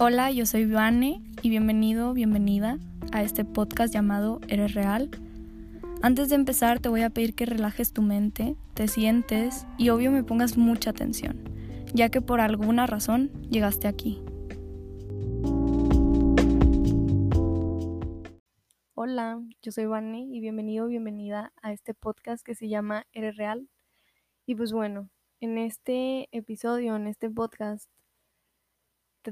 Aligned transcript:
Hola, 0.00 0.30
yo 0.30 0.46
soy 0.46 0.64
Vane 0.64 1.20
y 1.42 1.50
bienvenido, 1.50 2.14
bienvenida 2.14 2.78
a 3.10 3.24
este 3.24 3.44
podcast 3.44 3.92
llamado 3.92 4.40
Eres 4.46 4.74
Real. 4.74 5.10
Antes 6.02 6.28
de 6.28 6.36
empezar 6.36 6.78
te 6.78 6.88
voy 6.88 7.02
a 7.02 7.10
pedir 7.10 7.34
que 7.34 7.46
relajes 7.46 7.92
tu 7.92 8.00
mente, 8.00 8.54
te 8.74 8.86
sientes 8.86 9.66
y 9.76 9.88
obvio 9.88 10.12
me 10.12 10.22
pongas 10.22 10.56
mucha 10.56 10.90
atención, 10.90 11.42
ya 11.94 12.10
que 12.10 12.20
por 12.20 12.40
alguna 12.40 12.86
razón 12.86 13.32
llegaste 13.50 13.88
aquí. 13.88 14.22
Hola, 18.94 19.42
yo 19.62 19.72
soy 19.72 19.86
Vane 19.86 20.28
y 20.30 20.38
bienvenido, 20.38 20.86
bienvenida 20.86 21.52
a 21.60 21.72
este 21.72 21.92
podcast 21.92 22.46
que 22.46 22.54
se 22.54 22.68
llama 22.68 23.08
Eres 23.12 23.36
Real. 23.36 23.68
Y 24.46 24.54
pues 24.54 24.72
bueno, 24.72 25.10
en 25.40 25.58
este 25.58 26.28
episodio, 26.30 26.94
en 26.94 27.08
este 27.08 27.28
podcast, 27.28 27.90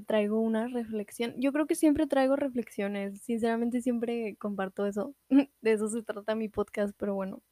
traigo 0.00 0.40
una 0.40 0.68
reflexión. 0.68 1.34
Yo 1.38 1.52
creo 1.52 1.66
que 1.66 1.74
siempre 1.74 2.06
traigo 2.06 2.36
reflexiones, 2.36 3.22
sinceramente 3.22 3.82
siempre 3.82 4.36
comparto 4.36 4.86
eso. 4.86 5.14
De 5.60 5.72
eso 5.72 5.88
se 5.88 6.02
trata 6.02 6.34
mi 6.34 6.48
podcast, 6.48 6.94
pero 6.98 7.14
bueno. 7.14 7.42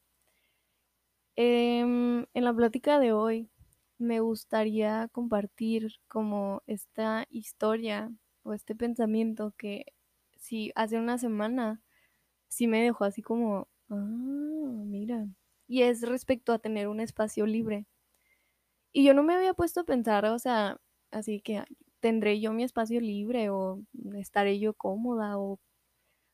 Em, 1.36 2.26
en 2.34 2.44
la 2.44 2.54
plática 2.54 2.98
de 3.00 3.12
hoy 3.12 3.50
me 3.98 4.20
gustaría 4.20 5.08
compartir 5.12 5.94
como 6.08 6.62
esta 6.66 7.26
historia 7.30 8.12
o 8.44 8.52
este 8.54 8.74
pensamiento 8.76 9.52
que 9.58 9.86
si 10.38 10.72
hace 10.76 10.98
una 10.98 11.18
semana 11.18 11.82
sí 12.48 12.66
me 12.68 12.82
dejó 12.82 13.04
así 13.04 13.22
como, 13.22 13.68
ah, 13.90 13.94
mira. 13.96 15.26
Y 15.68 15.82
es 15.82 16.02
respecto 16.02 16.52
a 16.52 16.58
tener 16.60 16.88
un 16.88 17.00
espacio 17.00 17.46
libre. 17.46 17.86
Y 18.92 19.04
yo 19.04 19.14
no 19.14 19.22
me 19.22 19.34
había 19.34 19.54
puesto 19.54 19.80
a 19.80 19.84
pensar, 19.84 20.24
o 20.26 20.38
sea, 20.38 20.80
así 21.10 21.40
que 21.40 21.64
tendré 22.04 22.38
yo 22.38 22.52
mi 22.52 22.64
espacio 22.64 23.00
libre 23.00 23.48
o 23.48 23.80
estaré 24.16 24.58
yo 24.58 24.74
cómoda 24.74 25.38
o, 25.38 25.58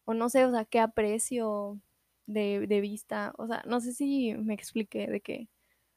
o 0.05 0.15
no 0.15 0.29
sé, 0.29 0.45
o 0.45 0.51
sea, 0.51 0.65
qué 0.65 0.81
aprecio 0.81 1.81
de, 2.27 2.81
vista. 2.81 3.33
O 3.39 3.47
sea, 3.47 3.63
no 3.69 3.81
sé 3.81 3.93
si 3.95 4.35
me 4.35 4.53
expliqué 4.55 5.07
de 5.07 5.21
que 5.21 5.49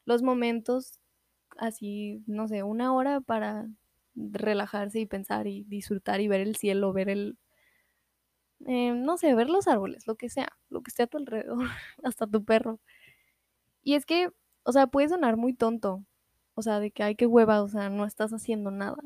los 0.06 0.22
momentos 0.22 1.00
así, 1.58 2.24
no 2.28 2.48
sé, 2.48 2.62
una 2.62 2.94
hora 2.94 3.20
para 3.22 3.68
relajarse 4.16 5.00
y 5.00 5.08
pensar 5.08 5.48
y 5.48 5.64
disfrutar 5.64 6.22
y 6.22 6.28
ver 6.28 6.42
el 6.42 6.56
cielo, 6.56 6.94
ver 6.94 7.10
el, 7.10 7.40
eh, 8.68 8.92
no 8.94 9.18
sé, 9.18 9.34
ver 9.34 9.50
los 9.50 9.68
árboles, 9.68 10.06
lo 10.06 10.18
que 10.18 10.30
sea, 10.30 10.50
lo 10.70 10.84
que 10.84 10.90
esté 10.90 11.04
a 11.04 11.08
tu 11.08 11.18
alrededor, 11.18 11.58
hasta 12.04 12.28
tu 12.28 12.46
perro. 12.46 12.80
Y 13.84 13.96
es 13.96 14.06
que, 14.06 14.30
o 14.64 14.72
sea, 14.72 14.86
puede 14.86 15.10
sonar 15.10 15.36
muy 15.36 15.56
tonto, 15.56 16.06
o 16.54 16.62
sea, 16.62 16.80
de 16.80 16.92
que 16.92 17.02
hay 17.02 17.16
que 17.16 17.26
hueva, 17.26 17.64
o 17.64 17.68
sea, 17.70 17.90
no 17.90 18.06
estás 18.06 18.34
haciendo 18.34 18.70
nada. 18.70 19.02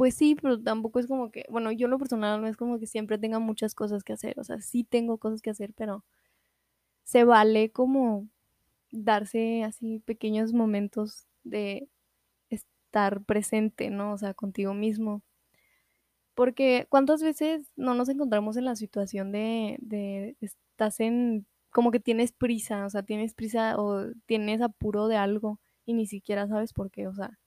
Pues 0.00 0.14
sí, 0.14 0.34
pero 0.34 0.58
tampoco 0.58 0.98
es 0.98 1.06
como 1.06 1.30
que, 1.30 1.44
bueno, 1.50 1.72
yo 1.72 1.86
lo 1.86 1.98
personal 1.98 2.40
no 2.40 2.46
es 2.46 2.56
como 2.56 2.78
que 2.78 2.86
siempre 2.86 3.18
tenga 3.18 3.38
muchas 3.38 3.74
cosas 3.74 4.02
que 4.02 4.14
hacer, 4.14 4.40
o 4.40 4.44
sea, 4.44 4.58
sí 4.62 4.82
tengo 4.82 5.18
cosas 5.18 5.42
que 5.42 5.50
hacer, 5.50 5.74
pero 5.74 6.06
se 7.04 7.24
vale 7.24 7.70
como 7.70 8.26
darse 8.92 9.62
así 9.64 10.00
pequeños 10.00 10.54
momentos 10.54 11.26
de 11.44 11.88
estar 12.50 13.22
presente, 13.24 13.90
¿no? 13.90 14.14
O 14.14 14.18
sea, 14.18 14.32
contigo 14.34 14.74
mismo. 14.74 15.22
Porque 16.34 16.86
cuántas 16.88 17.22
veces 17.22 17.70
no 17.76 17.92
nos 17.94 18.08
encontramos 18.08 18.56
en 18.56 18.64
la 18.64 18.76
situación 18.76 19.32
de, 19.32 19.76
de 19.82 20.34
estás 20.40 21.00
en, 21.00 21.46
como 21.70 21.90
que 21.90 22.00
tienes 22.00 22.32
prisa, 22.32 22.86
o 22.86 22.90
sea, 22.90 23.02
tienes 23.02 23.34
prisa 23.34 23.78
o 23.78 24.06
tienes 24.24 24.62
apuro 24.62 25.08
de 25.08 25.16
algo 25.16 25.60
y 25.84 25.92
ni 25.92 26.06
siquiera 26.06 26.48
sabes 26.48 26.72
por 26.72 26.90
qué, 26.90 27.06
o 27.06 27.14
sea, 27.14 27.38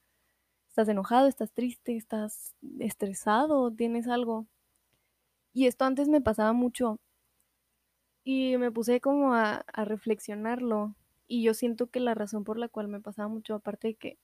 estás 0.74 0.90
enojado, 0.90 1.28
estás 1.28 1.52
triste, 1.52 1.96
estás 1.96 2.56
estresado, 2.80 3.72
tienes 3.72 4.08
algo. 4.08 4.48
Y 5.54 5.68
esto 5.68 5.86
antes 5.86 6.10
me 6.10 6.20
pasaba 6.20 6.52
mucho 6.52 7.00
y 8.24 8.58
me 8.58 8.72
puse 8.72 9.00
como 9.00 9.36
a, 9.36 9.64
reflexionarlo 9.72 10.96
y 11.28 11.44
yo 11.44 11.54
siento 11.54 11.92
que 11.92 12.00
la 12.00 12.16
razón 12.16 12.44
por 12.44 12.58
la 12.58 12.70
cual 12.70 12.88
me 12.88 13.00
pasaba 13.00 13.28
mucho, 13.28 13.54
aparte 13.54 13.90
de 13.90 13.96
que 13.96 14.18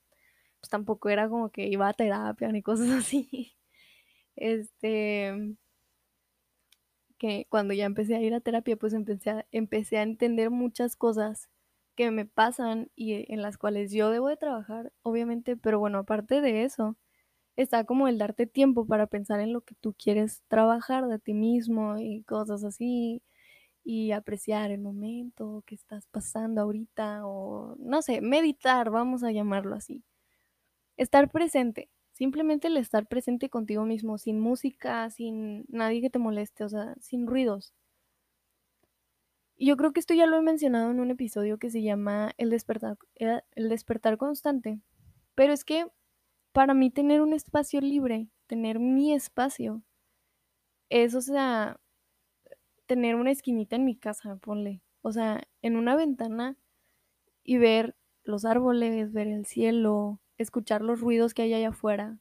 pues 0.60 0.70
tampoco 0.70 1.08
era 1.08 1.28
como 1.28 1.50
que 1.50 1.68
iba 1.68 1.86
a 1.88 1.94
terapia 1.94 2.50
ni 2.50 2.62
cosas 2.62 2.88
así, 2.90 3.56
este, 4.34 5.56
que 7.16 7.46
cuando 7.48 7.74
ya 7.74 7.84
empecé 7.84 8.16
a 8.16 8.22
ir 8.22 8.34
a 8.34 8.40
terapia 8.40 8.76
pues 8.76 8.92
empecé 8.92 9.46
empecé 9.52 9.98
a 9.98 10.02
entender 10.02 10.50
muchas 10.50 10.96
cosas 10.96 11.48
que 12.00 12.10
me 12.10 12.24
pasan 12.26 12.90
y 12.96 13.30
en 13.32 13.42
las 13.42 13.58
cuales 13.58 13.92
yo 13.92 14.10
debo 14.10 14.28
de 14.28 14.38
trabajar, 14.38 14.90
obviamente, 15.02 15.54
pero 15.56 15.78
bueno, 15.78 15.98
aparte 15.98 16.40
de 16.40 16.64
eso, 16.64 16.96
está 17.56 17.84
como 17.84 18.08
el 18.08 18.18
darte 18.18 18.46
tiempo 18.46 18.86
para 18.86 19.06
pensar 19.08 19.40
en 19.40 19.52
lo 19.52 19.62
que 19.62 19.74
tú 19.76 19.94
quieres 19.98 20.42
trabajar 20.48 21.08
de 21.08 21.18
ti 21.20 21.34
mismo 21.34 21.98
y 21.98 22.24
cosas 22.24 22.64
así, 22.64 23.22
y 23.84 24.12
apreciar 24.12 24.70
el 24.72 24.80
momento 24.80 25.62
que 25.66 25.74
estás 25.76 26.06
pasando 26.08 26.62
ahorita, 26.62 27.26
o 27.26 27.76
no 27.78 28.02
sé, 28.02 28.20
meditar, 28.22 28.90
vamos 28.90 29.24
a 29.24 29.32
llamarlo 29.32 29.76
así. 29.76 30.04
Estar 30.96 31.30
presente, 31.30 31.90
simplemente 32.12 32.68
el 32.68 32.76
estar 32.76 33.06
presente 33.08 33.50
contigo 33.50 33.84
mismo, 33.86 34.18
sin 34.18 34.40
música, 34.40 35.10
sin 35.10 35.64
nadie 35.68 36.00
que 36.00 36.10
te 36.10 36.18
moleste, 36.20 36.64
o 36.64 36.68
sea, 36.68 36.94
sin 37.00 37.26
ruidos. 37.26 37.74
Yo 39.62 39.76
creo 39.76 39.92
que 39.92 40.00
esto 40.00 40.14
ya 40.14 40.26
lo 40.26 40.38
he 40.38 40.42
mencionado 40.42 40.90
en 40.90 41.00
un 41.00 41.10
episodio 41.10 41.58
que 41.58 41.68
se 41.70 41.82
llama 41.82 42.32
El 42.38 42.48
despertar, 42.48 42.96
eh, 43.16 43.42
el 43.52 43.68
despertar 43.68 44.16
constante. 44.16 44.80
Pero 45.34 45.52
es 45.52 45.64
que 45.64 45.86
para 46.52 46.72
mí 46.72 46.90
tener 46.90 47.20
un 47.20 47.34
espacio 47.34 47.82
libre, 47.82 48.28
tener 48.46 48.78
mi 48.80 49.12
espacio, 49.12 49.82
es, 50.88 51.14
o 51.14 51.20
sea, 51.20 51.78
tener 52.86 53.16
una 53.16 53.32
esquinita 53.32 53.76
en 53.76 53.84
mi 53.84 53.96
casa, 53.96 54.36
ponle. 54.36 54.82
O 55.02 55.12
sea, 55.12 55.42
en 55.60 55.76
una 55.76 55.94
ventana 55.94 56.56
y 57.44 57.58
ver 57.58 57.96
los 58.24 58.46
árboles, 58.46 59.12
ver 59.12 59.28
el 59.28 59.44
cielo, 59.44 60.20
escuchar 60.38 60.80
los 60.82 61.00
ruidos 61.00 61.34
que 61.34 61.42
hay 61.42 61.54
allá 61.54 61.68
afuera, 61.68 62.18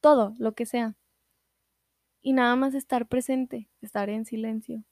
todo, 0.00 0.34
lo 0.38 0.54
que 0.54 0.64
sea. 0.64 0.96
Y 2.22 2.34
nada 2.34 2.54
más 2.54 2.74
estar 2.74 3.08
presente, 3.08 3.68
estar 3.80 4.10
en 4.10 4.24
silencio. 4.24 4.84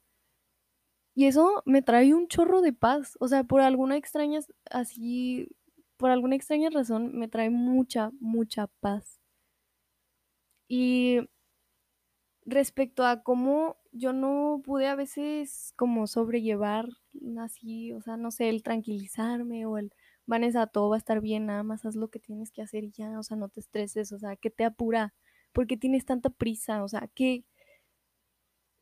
Y 1.17 1.27
eso 1.27 1.63
me 1.65 1.83
trae 1.83 2.15
un 2.15 2.29
chorro 2.29 2.61
de 2.61 2.73
paz. 2.75 3.17
O 3.21 3.29
sea, 3.29 3.43
por 3.45 3.63
alguna 3.63 3.97
extraña, 3.97 4.41
así, 4.71 5.49
por 5.97 6.11
alguna 6.11 6.37
extraña 6.37 6.71
razón, 6.71 7.17
me 7.19 7.27
trae 7.29 7.51
mucha, 7.51 8.13
mucha 8.21 8.69
paz. 8.81 9.19
Y 10.69 11.21
respecto 12.45 13.05
a 13.05 13.23
cómo 13.23 13.77
yo 13.93 14.13
no 14.13 14.61
pude 14.65 14.89
a 14.89 14.95
veces 14.95 15.73
como 15.77 16.07
sobrellevar 16.07 16.89
así, 17.41 17.93
o 17.93 18.01
sea, 18.03 18.17
no 18.17 18.31
sé, 18.31 18.49
el 18.51 18.63
tranquilizarme 18.63 19.67
o 19.67 19.79
el, 19.79 19.93
Vanessa, 20.27 20.67
todo 20.67 20.91
va 20.91 20.97
a 20.97 20.99
estar 20.99 21.21
bien, 21.21 21.47
nada 21.47 21.63
más 21.63 21.85
haz 21.87 21.97
lo 21.97 22.09
que 22.09 22.19
tienes 22.19 22.51
que 22.51 22.63
hacer 22.63 22.85
y 22.85 22.91
ya, 22.93 23.19
o 23.19 23.23
sea, 23.23 23.37
no 23.37 23.49
te 23.49 23.61
estreses, 23.61 24.13
o 24.13 24.19
sea, 24.19 24.37
¿qué 24.37 24.51
te 24.51 24.65
apura? 24.65 25.15
¿Por 25.53 25.67
qué 25.67 25.77
tienes 25.77 26.05
tanta 26.05 26.31
prisa? 26.31 26.85
O 26.85 26.89
sea, 26.89 27.09
¿qué, 27.15 27.45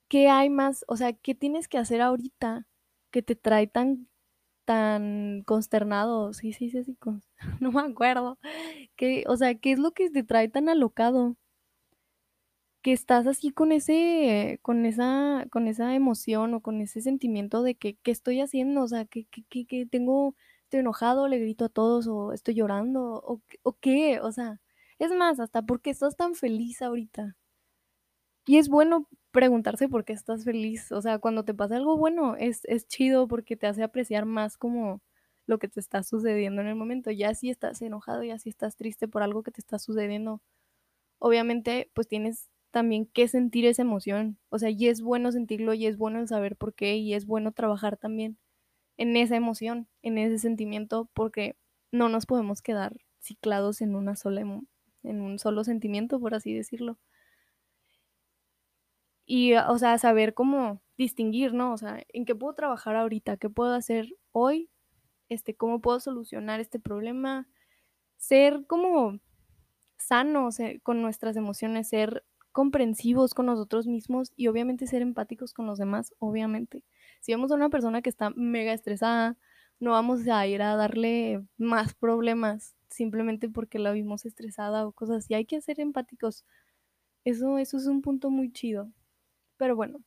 ¿qué 0.09 0.29
hay 0.29 0.51
más? 0.51 0.85
O 0.89 0.97
sea, 0.97 1.13
¿qué 1.13 1.35
tienes 1.35 1.69
que 1.69 1.79
hacer 1.79 2.01
ahorita 2.01 2.67
que 3.11 3.23
te 3.23 3.37
trae 3.37 3.67
tan, 3.67 4.09
tan 4.67 5.43
consternado? 5.47 6.33
Sí, 6.35 6.53
sí, 6.53 6.71
sí, 6.71 6.85
sí, 6.85 6.99
no 7.61 7.73
me 7.73 7.81
acuerdo. 7.83 8.39
¿Qué, 8.97 9.25
o 9.29 9.37
sea, 9.37 9.55
¿qué 9.57 9.73
es 9.73 9.79
lo 9.81 9.93
que 9.93 10.11
te 10.11 10.25
trae 10.25 10.49
tan 10.49 10.69
alocado? 10.69 11.37
Que 12.83 12.93
estás 12.93 13.27
así 13.27 13.51
con 13.51 13.73
ese, 13.73 14.59
con 14.63 14.85
esa, 14.87 15.47
con 15.51 15.69
esa 15.69 15.95
emoción 15.95 16.53
o 16.55 16.61
con 16.61 16.81
ese 16.83 17.01
sentimiento 17.01 17.63
de 17.63 17.75
que, 17.77 17.97
¿qué 18.03 18.11
estoy 18.11 18.41
haciendo? 18.43 18.83
O 18.83 18.89
sea, 18.89 19.07
que, 19.07 19.25
que, 19.27 19.67
que, 19.67 19.87
tengo, 19.87 20.37
estoy 20.65 20.81
enojado, 20.81 21.27
le 21.29 21.39
grito 21.39 21.65
a 21.65 21.69
todos, 21.71 22.07
o 22.09 22.33
estoy 22.33 22.55
llorando, 22.55 23.23
o, 23.25 23.41
o 23.63 23.73
qué, 23.81 24.21
o 24.21 24.33
sea, 24.33 24.61
es 24.99 25.13
más, 25.13 25.41
hasta 25.41 25.63
porque 25.63 25.91
estás 25.91 26.17
tan 26.17 26.35
feliz 26.35 26.83
ahorita. 26.83 27.37
Y 28.47 28.59
es 28.59 28.69
bueno 28.69 29.09
preguntarse 29.35 29.89
por 29.89 30.05
qué 30.05 30.15
estás 30.15 30.45
feliz. 30.45 30.93
O 30.93 31.03
sea, 31.03 31.19
cuando 31.19 31.45
te 31.45 31.55
pasa 31.55 31.77
algo 31.77 31.99
bueno, 31.99 32.37
es, 32.37 32.61
es 32.67 32.87
chido 32.89 33.29
porque 33.29 33.57
te 33.57 33.67
hace 33.67 33.83
apreciar 33.83 34.27
más 34.27 34.57
como 34.57 35.03
lo 35.47 35.59
que 35.59 35.69
te 35.69 35.81
está 35.81 36.03
sucediendo 36.05 36.63
en 36.63 36.69
el 36.69 36.77
momento. 36.77 37.11
Ya 37.11 37.35
si 37.35 37.51
estás 37.51 37.83
enojado, 37.83 38.23
ya 38.23 38.39
si 38.39 38.49
estás 38.49 38.77
triste 38.77 39.09
por 39.09 39.23
algo 39.25 39.43
que 39.43 39.51
te 39.51 39.61
está 39.61 39.79
sucediendo, 39.81 40.41
obviamente 41.19 41.91
pues 41.95 42.09
tienes 42.09 42.49
también 42.71 43.07
que 43.07 43.29
sentir 43.29 43.67
esa 43.67 43.83
emoción. 43.83 44.39
O 44.51 44.59
sea, 44.61 44.71
y 44.71 44.89
es 44.89 45.03
bueno 45.03 45.33
sentirlo 45.33 45.75
y 45.75 45.87
es 45.87 45.99
bueno 45.99 46.27
saber 46.29 46.57
por 46.57 46.75
qué 46.75 46.97
y 46.97 47.15
es 47.15 47.27
bueno 47.27 47.53
trabajar 47.53 47.97
también 47.97 48.39
en 48.99 49.17
esa 49.17 49.37
emoción, 49.37 49.89
en 50.03 50.19
ese 50.19 50.39
sentimiento, 50.39 51.11
porque 51.15 51.57
no 51.93 52.09
nos 52.09 52.27
podemos 52.27 52.63
quedar 52.63 52.97
ciclados 53.21 53.81
en 53.83 53.97
una 53.97 54.17
sola 54.17 54.43
en 55.03 55.21
un 55.21 55.39
solo 55.41 55.65
sentimiento, 55.65 56.21
por 56.21 56.35
así 56.35 56.55
decirlo 56.55 56.99
y, 59.27 59.55
o 59.55 59.79
sea, 59.79 59.99
saber 59.99 60.35
cómo 60.35 60.83
distinguir, 60.97 61.55
¿no? 61.55 61.73
O 61.73 61.77
sea, 61.79 62.03
en 62.13 62.25
qué 62.25 62.35
puedo 62.35 62.55
trabajar 62.55 62.97
ahorita, 62.97 63.37
qué 63.37 63.51
puedo 63.51 63.75
hacer 63.75 64.09
hoy, 64.33 64.71
este, 65.29 65.55
cómo 65.57 65.81
puedo 65.81 66.01
solucionar 66.01 66.61
este 66.61 66.79
problema, 66.79 67.49
ser 68.17 68.67
como 68.67 69.21
sanos 69.99 70.59
con 70.83 71.03
nuestras 71.03 71.37
emociones, 71.37 71.89
ser 71.89 72.25
comprensivos 72.53 73.35
con 73.35 73.47
nosotros 73.47 73.87
mismos 73.87 74.33
y 74.37 74.47
obviamente 74.49 74.87
ser 74.87 75.03
empáticos 75.03 75.53
con 75.55 75.67
los 75.67 75.79
demás, 75.79 76.15
obviamente. 76.19 76.85
Si 77.21 77.33
vemos 77.33 77.51
a 77.51 77.57
una 77.57 77.71
persona 77.71 78.03
que 78.03 78.11
está 78.11 78.31
mega 78.31 78.73
estresada, 78.73 79.37
no 79.81 79.93
vamos 79.93 80.29
a 80.29 80.47
ir 80.47 80.63
a 80.63 80.77
darle 80.77 81.45
más 81.59 81.95
problemas 81.95 82.77
simplemente 82.91 83.49
porque 83.49 83.79
la 83.81 83.91
vimos 83.93 84.25
estresada 84.25 84.87
o 84.87 84.93
cosas 84.93 85.25
así. 85.25 85.35
Hay 85.35 85.47
que 85.47 85.61
ser 85.61 85.81
empáticos. 85.81 86.45
Eso, 87.25 87.59
eso 87.59 87.77
es 87.77 87.87
un 87.87 88.03
punto 88.03 88.31
muy 88.31 88.53
chido. 88.53 88.93
Pero 89.57 89.77
bueno. 89.77 90.05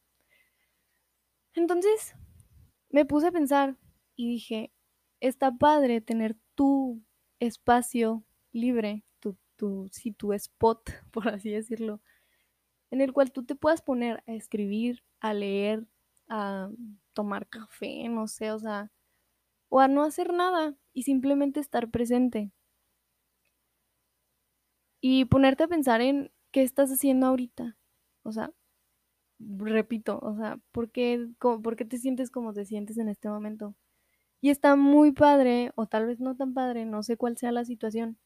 Entonces, 1.53 2.15
me 2.89 3.05
puse 3.05 3.27
a 3.27 3.31
pensar 3.31 3.77
y 4.15 4.27
dije, 4.29 4.71
está 5.19 5.51
padre 5.57 6.01
tener 6.01 6.35
tu 6.55 7.03
espacio 7.39 8.23
libre, 8.51 9.03
tu, 9.19 9.37
tu, 9.55 9.87
si 9.91 10.11
tu 10.11 10.33
spot, 10.33 10.89
por 11.11 11.29
así 11.29 11.51
decirlo, 11.51 12.01
en 12.91 13.01
el 13.01 13.13
cual 13.13 13.31
tú 13.31 13.45
te 13.45 13.55
puedas 13.55 13.81
poner 13.81 14.23
a 14.27 14.33
escribir, 14.33 15.03
a 15.19 15.33
leer, 15.33 15.87
a 16.29 16.69
tomar 17.13 17.47
café, 17.47 18.07
no 18.09 18.27
sé, 18.27 18.51
o 18.51 18.59
sea, 18.59 18.91
o 19.69 19.79
a 19.79 19.87
no 19.87 20.03
hacer 20.03 20.33
nada 20.33 20.75
y 20.93 21.03
simplemente 21.03 21.59
estar 21.59 21.89
presente. 21.91 22.51
Y 25.01 25.25
ponerte 25.25 25.63
a 25.63 25.67
pensar 25.67 26.01
en 26.01 26.31
qué 26.51 26.63
estás 26.63 26.91
haciendo 26.91 27.27
ahorita. 27.27 27.77
O 28.23 28.31
sea, 28.31 28.51
repito, 29.39 30.19
o 30.21 30.35
sea, 30.37 30.59
¿por 30.71 30.91
qué, 30.91 31.27
¿por 31.39 31.75
qué 31.75 31.85
te 31.85 31.97
sientes 31.97 32.31
como 32.31 32.53
te 32.53 32.65
sientes 32.65 32.97
en 32.97 33.09
este 33.09 33.29
momento? 33.29 33.75
Y 34.41 34.51
está 34.51 34.75
muy 34.77 35.11
padre, 35.13 35.71
o 35.75 35.87
tal 35.87 36.07
vez 36.07 36.19
no 36.21 36.35
tan 36.35 36.53
padre, 36.53 36.85
no 36.85 37.03
sé 37.03 37.17
cuál 37.17 37.37
sea 37.37 37.51
la 37.51 37.65
situación, 37.65 38.17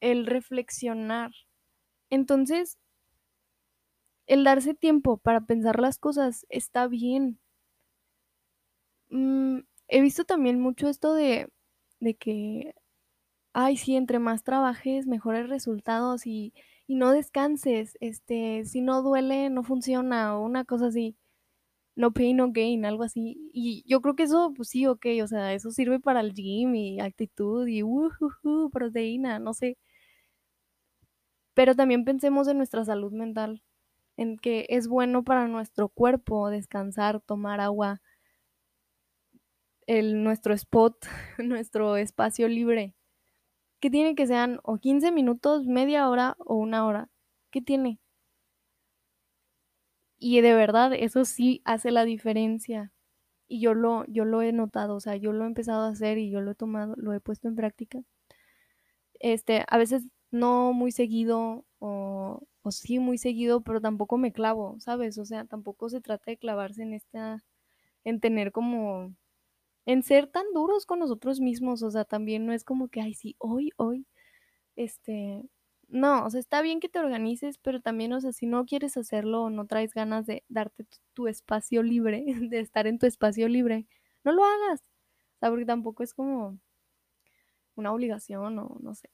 el 0.00 0.26
reflexionar. 0.26 1.30
Entonces, 2.10 2.78
el 4.26 4.44
darse 4.44 4.72
tiempo 4.72 5.18
para 5.18 5.42
pensar 5.42 5.78
las 5.78 5.98
cosas 5.98 6.46
está 6.48 6.86
bien. 6.88 7.38
Mm, 9.10 9.60
he 9.88 10.00
visto 10.00 10.24
también 10.24 10.60
mucho 10.60 10.88
esto 10.88 11.14
de, 11.14 11.48
de 12.00 12.14
que, 12.16 12.74
ay, 13.54 13.76
sí, 13.78 13.96
entre 13.96 14.18
más 14.20 14.44
trabajes, 14.44 15.06
mejores 15.06 15.48
resultados 15.48 16.26
y, 16.26 16.54
y 16.90 16.96
no 16.96 17.12
descanses. 17.12 17.96
Este, 18.00 18.64
si 18.64 18.80
no 18.82 19.02
duele, 19.02 19.48
no 19.50 19.62
funciona, 19.62 20.36
o 20.36 20.44
una 20.44 20.64
cosa 20.64 20.88
así. 20.88 21.16
No 21.96 22.12
pain, 22.12 22.36
no 22.38 22.52
gain, 22.52 22.84
algo 22.86 23.04
así. 23.04 23.50
Y 23.52 23.84
yo 23.86 24.00
creo 24.02 24.16
que 24.16 24.24
eso, 24.24 24.52
pues 24.56 24.70
sí, 24.70 24.86
ok, 24.86 25.06
o 25.22 25.28
sea, 25.28 25.54
eso 25.54 25.70
sirve 25.72 26.00
para 26.00 26.20
el 26.20 26.34
gym 26.34 26.74
y 26.74 27.00
actitud 27.00 27.68
y 27.68 27.84
uh, 27.84 28.10
proteína, 28.72 29.38
no 29.38 29.54
sé. 29.54 29.78
Pero 31.54 31.76
también 31.76 32.04
pensemos 32.04 32.48
en 32.48 32.56
nuestra 32.56 32.84
salud 32.84 33.12
mental, 33.12 33.62
en 34.16 34.36
que 34.38 34.66
es 34.68 34.88
bueno 34.88 35.22
para 35.24 35.46
nuestro 35.48 35.88
cuerpo 35.88 36.50
descansar, 36.50 37.20
tomar 37.20 37.60
agua, 37.60 38.00
el, 39.86 40.24
nuestro 40.24 40.54
spot, 40.54 40.96
nuestro 41.38 41.96
espacio 41.96 42.48
libre. 42.48 42.94
¿Qué 43.80 43.90
tiene 43.90 44.14
que 44.14 44.26
sean 44.26 44.60
o 44.62 44.78
15 44.78 45.12
minutos, 45.12 45.66
media 45.66 46.08
hora 46.08 46.36
o 46.38 46.54
una 46.56 46.86
hora? 46.86 47.10
¿Qué 47.50 47.60
tiene? 47.60 47.98
Y 50.20 50.40
de 50.40 50.54
verdad, 50.54 50.92
eso 50.94 51.24
sí 51.24 51.62
hace 51.64 51.90
la 51.90 52.04
diferencia. 52.04 52.92
Y 53.48 53.60
yo 53.60 53.74
lo, 53.74 54.04
yo 54.06 54.24
lo 54.26 54.42
he 54.42 54.52
notado, 54.52 54.96
o 54.96 55.00
sea, 55.00 55.16
yo 55.16 55.32
lo 55.32 55.44
he 55.44 55.48
empezado 55.48 55.84
a 55.86 55.90
hacer 55.90 56.18
y 56.18 56.30
yo 56.30 56.40
lo 56.42 56.52
he 56.52 56.56
tomado, 56.56 56.94
lo 56.96 57.14
he 57.14 57.20
puesto 57.20 57.48
en 57.48 57.56
práctica. 57.56 58.02
Este, 59.20 59.64
a 59.68 59.78
veces 59.78 60.04
no 60.30 60.72
muy 60.72 60.92
seguido 60.92 61.64
o, 61.78 62.40
o 62.62 62.70
sí 62.70 62.98
muy 62.98 63.18
seguido, 63.18 63.60
pero 63.62 63.80
tampoco 63.80 64.16
me 64.18 64.32
clavo, 64.32 64.76
¿sabes? 64.80 65.18
O 65.18 65.24
sea, 65.24 65.44
tampoco 65.44 65.88
se 65.90 66.00
trata 66.00 66.30
de 66.30 66.38
clavarse 66.38 66.82
en 66.82 66.94
esta, 66.94 67.44
en 68.04 68.20
tener 68.20 68.52
como 68.52 69.14
en 69.86 70.02
ser 70.02 70.26
tan 70.28 70.44
duros 70.54 70.86
con 70.86 70.98
nosotros 71.00 71.40
mismos, 71.40 71.82
o 71.82 71.90
sea, 71.90 72.04
también 72.04 72.46
no 72.46 72.52
es 72.52 72.64
como 72.64 72.88
que, 72.88 73.00
ay, 73.00 73.14
sí, 73.14 73.36
hoy, 73.38 73.72
hoy, 73.76 74.06
este, 74.76 75.42
no, 75.88 76.24
o 76.26 76.30
sea, 76.30 76.40
está 76.40 76.62
bien 76.62 76.80
que 76.80 76.88
te 76.88 77.00
organices, 77.00 77.58
pero 77.58 77.80
también, 77.80 78.12
o 78.12 78.20
sea, 78.20 78.32
si 78.32 78.46
no 78.46 78.66
quieres 78.66 78.96
hacerlo 78.96 79.44
o 79.44 79.50
no 79.50 79.66
traes 79.66 79.94
ganas 79.94 80.26
de 80.26 80.44
darte 80.48 80.86
tu, 81.14 81.28
espacio 81.28 81.82
libre, 81.82 82.24
de 82.50 82.60
estar 82.60 82.86
en 82.86 82.98
tu 82.98 83.06
espacio 83.06 83.48
libre, 83.48 83.86
no 84.24 84.32
lo 84.32 84.44
hagas, 84.44 84.80
o 85.36 85.38
sea, 85.40 85.50
porque 85.50 85.66
tampoco 85.66 86.02
es 86.02 86.14
como 86.14 86.58
una 87.74 87.92
obligación 87.92 88.58
o 88.58 88.78
no 88.80 88.94
sé. 88.94 89.10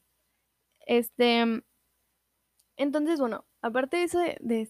Este, 0.86 1.62
entonces, 2.76 3.20
bueno, 3.20 3.46
aparte 3.62 3.96
de 3.98 4.04
eso, 4.04 4.18
de, 4.20 4.36
de, 4.40 4.68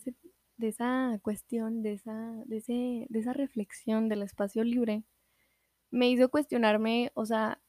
de 0.56 0.68
esa 0.68 1.18
cuestión, 1.22 1.82
de 1.82 1.94
esa, 1.94 2.32
de, 2.46 2.58
ese, 2.58 3.06
de 3.08 3.18
esa 3.18 3.32
reflexión 3.32 4.08
del 4.08 4.22
espacio 4.22 4.64
libre, 4.64 5.04
me 5.90 6.08
hizo 6.10 6.28
cuestionarme, 6.30 7.10
o 7.14 7.26
sea, 7.26 7.60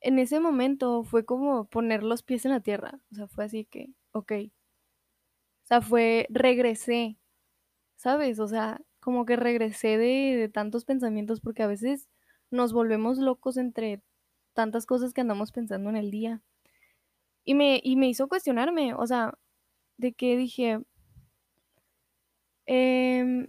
en 0.00 0.18
ese 0.18 0.40
momento 0.40 1.02
fue 1.04 1.24
como 1.24 1.66
poner 1.66 2.02
los 2.02 2.22
pies 2.22 2.44
en 2.44 2.52
la 2.52 2.60
tierra, 2.60 3.00
o 3.12 3.14
sea, 3.14 3.28
fue 3.28 3.44
así 3.44 3.64
que, 3.66 3.90
ok, 4.12 4.32
o 5.64 5.68
sea, 5.68 5.80
fue, 5.82 6.26
regresé, 6.30 7.18
¿sabes? 7.96 8.38
O 8.40 8.48
sea, 8.48 8.80
como 9.00 9.26
que 9.26 9.36
regresé 9.36 9.98
de, 9.98 10.48
tantos 10.52 10.84
pensamientos 10.84 11.40
porque 11.40 11.62
a 11.64 11.66
veces 11.66 12.08
nos 12.50 12.72
volvemos 12.72 13.18
locos 13.18 13.56
entre 13.56 14.02
tantas 14.54 14.86
cosas 14.86 15.12
que 15.12 15.22
andamos 15.22 15.52
pensando 15.52 15.90
en 15.90 15.96
el 15.96 16.10
día. 16.12 16.42
Y 17.44 17.54
me, 17.54 17.80
y 17.82 17.96
me 17.96 18.08
hizo 18.08 18.28
cuestionarme, 18.28 18.94
o 18.94 19.06
sea, 19.06 19.38
de 19.98 20.12
que 20.12 20.36
dije, 20.36 20.80
eh, 22.66 23.48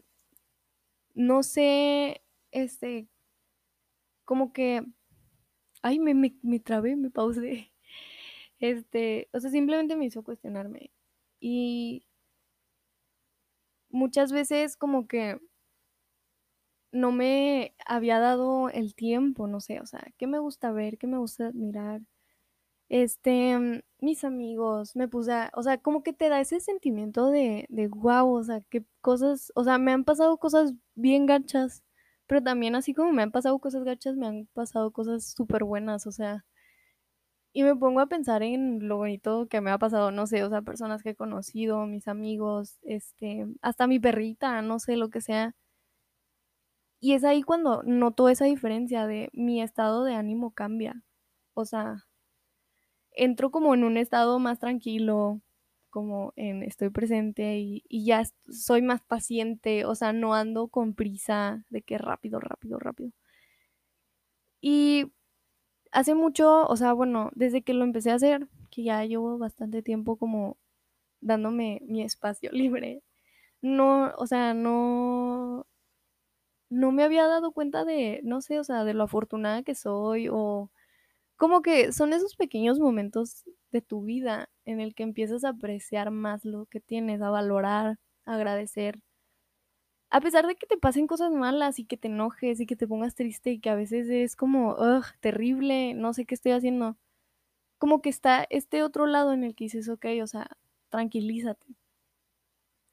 no 1.16 1.44
sé, 1.44 2.24
este, 2.52 3.08
como 4.28 4.54
que, 4.54 4.84
ay, 5.82 6.00
me, 6.00 6.14
me, 6.16 6.38
me 6.44 6.60
trabé, 6.60 6.96
me 6.96 7.10
pausé. 7.12 7.72
Este, 8.60 9.30
o 9.34 9.40
sea, 9.42 9.52
simplemente 9.52 9.96
me 9.98 10.06
hizo 10.06 10.24
cuestionarme. 10.24 10.92
Y 11.40 12.08
muchas 13.90 14.32
veces 14.32 14.78
como 14.78 15.08
que 15.08 15.40
no 16.92 17.12
me 17.12 17.76
había 17.86 18.20
dado 18.20 18.70
el 18.70 18.96
tiempo, 18.96 19.48
no 19.48 19.60
sé, 19.60 19.80
o 19.82 19.86
sea, 19.86 20.06
qué 20.18 20.28
me 20.28 20.40
gusta 20.40 20.72
ver, 20.72 20.98
qué 20.98 21.08
me 21.08 21.18
gusta 21.18 21.48
admirar. 21.48 22.02
Este, 22.90 23.84
mis 24.00 24.24
amigos, 24.26 24.96
me 24.96 25.08
puse 25.10 25.34
a, 25.34 25.52
o 25.56 25.64
sea, 25.64 25.80
como 25.80 26.04
que 26.04 26.14
te 26.14 26.30
da 26.30 26.42
ese 26.42 26.60
sentimiento 26.62 27.32
de, 27.32 27.68
de 27.70 27.88
wow, 27.90 28.34
o 28.36 28.44
sea, 28.44 28.62
qué 28.70 28.86
cosas, 29.02 29.52
o 29.56 29.64
sea, 29.66 29.80
me 29.80 29.94
han 29.94 30.06
pasado 30.06 30.38
cosas 30.40 30.74
bien 30.96 31.26
gachas 31.28 31.84
pero 32.28 32.44
también 32.44 32.76
así 32.76 32.94
como 32.94 33.14
me 33.14 33.24
han 33.24 33.32
pasado 33.32 33.60
cosas 33.60 33.84
gachas, 33.84 34.16
me 34.18 34.28
han 34.28 34.48
pasado 34.54 34.92
cosas 34.92 35.34
súper 35.34 35.64
buenas, 35.64 36.08
o 36.08 36.12
sea. 36.12 36.46
Y 37.54 37.64
me 37.64 37.76
pongo 37.76 38.00
a 38.02 38.08
pensar 38.08 38.44
en 38.44 38.88
lo 38.88 38.98
bonito 38.98 39.48
que 39.50 39.62
me 39.62 39.72
ha 39.72 39.78
pasado, 39.80 40.12
no 40.12 40.28
sé, 40.28 40.44
o 40.44 40.50
sea, 40.50 40.62
personas 40.62 41.02
que 41.04 41.10
he 41.12 41.16
conocido, 41.16 41.86
mis 41.88 42.08
amigos, 42.08 42.78
este, 42.84 43.48
hasta 43.62 43.88
mi 43.88 44.00
perrita, 44.00 44.62
no 44.62 44.80
sé, 44.80 44.96
lo 44.96 45.10
que 45.10 45.22
sea. 45.22 45.56
Y 47.00 47.14
es 47.14 47.24
ahí 47.24 47.42
cuando 47.42 47.82
noto 47.84 48.30
esa 48.30 48.46
diferencia 48.46 49.08
de 49.08 49.30
mi 49.34 49.62
estado 49.62 50.04
de 50.04 50.14
ánimo 50.16 50.52
cambia. 50.52 51.04
O 51.56 51.66
sea, 51.66 52.06
entro 53.12 53.52
como 53.52 53.74
en 53.74 53.84
un 53.84 53.98
estado 53.98 54.40
más 54.40 54.60
tranquilo, 54.60 55.42
como 55.90 56.34
en 56.36 56.64
estoy 56.64 56.90
presente 56.90 57.58
y, 57.60 57.84
ya 58.06 58.24
soy 58.50 58.82
más 58.82 59.02
paciente, 59.02 59.86
o 59.86 59.96
sea, 59.96 60.14
no 60.14 60.34
ando 60.34 60.68
con 60.70 60.94
prisa 60.94 61.66
de 61.70 61.82
que 61.82 61.98
rápido, 61.98 62.40
rápido, 62.40 62.80
rápido. 62.80 63.12
Y 64.62 65.12
hace 65.92 66.16
mucho, 66.16 66.68
o 66.68 66.78
sea, 66.78 66.94
bueno, 66.94 67.32
desde 67.36 67.64
que 67.64 67.74
lo 67.74 67.84
empecé 67.84 68.12
a 68.12 68.16
hacer, 68.16 68.48
que 68.72 68.84
ya 68.84 69.04
llevo 69.06 69.38
bastante 69.38 69.82
tiempo 69.84 70.18
como 70.18 70.58
dándome 71.22 71.82
mi 71.86 72.04
espacio 72.04 72.52
libre, 72.54 73.04
no, 73.62 74.14
o 74.18 74.28
sea, 74.28 74.54
no, 74.54 75.68
no 76.70 76.92
me 76.92 77.04
había 77.04 77.28
dado 77.28 77.52
cuenta 77.52 77.86
de, 77.86 78.22
no 78.24 78.42
sé, 78.42 78.60
o 78.60 78.64
sea, 78.64 78.84
de 78.84 78.94
lo 78.94 79.04
afortunada 79.04 79.64
que 79.64 79.76
soy 79.76 80.30
o 80.32 80.72
como 81.38 81.62
que 81.62 81.94
son 81.94 82.14
esos 82.14 82.36
pequeños 82.36 82.80
momentos 82.80 83.46
de 83.72 83.82
tu 83.82 84.04
vida 84.04 84.50
en 84.66 84.80
el 84.82 84.96
que 84.96 85.04
empiezas 85.04 85.44
a 85.46 85.50
apreciar 85.50 86.12
más 86.12 86.46
lo 86.46 86.66
que 86.68 86.80
tienes, 86.82 87.22
a 87.22 87.30
valorar, 87.30 88.00
a 88.26 88.36
agradecer. 88.36 89.00
A 90.10 90.20
pesar 90.22 90.48
de 90.48 90.56
que 90.56 90.68
te 90.68 90.78
pasen 90.78 91.08
cosas 91.08 91.32
malas 91.32 91.80
y 91.80 91.86
que 91.86 91.98
te 91.98 92.08
enojes 92.08 92.60
y 92.60 92.66
que 92.66 92.76
te 92.76 92.88
pongas 92.88 93.16
triste 93.16 93.52
y 93.52 93.60
que 93.60 93.70
a 93.70 93.76
veces 93.76 94.08
es 94.10 94.36
como, 94.36 94.72
ugh, 94.74 95.06
terrible, 95.22 95.94
no 95.94 96.14
sé 96.14 96.26
qué 96.26 96.36
estoy 96.36 96.54
haciendo. 96.54 96.98
Como 97.80 98.02
que 98.02 98.10
está 98.10 98.46
este 98.50 98.84
otro 98.84 99.08
lado 99.08 99.34
en 99.34 99.44
el 99.44 99.56
que 99.56 99.66
dices, 99.66 99.90
ok, 99.90 100.06
o 100.24 100.28
sea, 100.28 100.50
tranquilízate. 100.90 101.68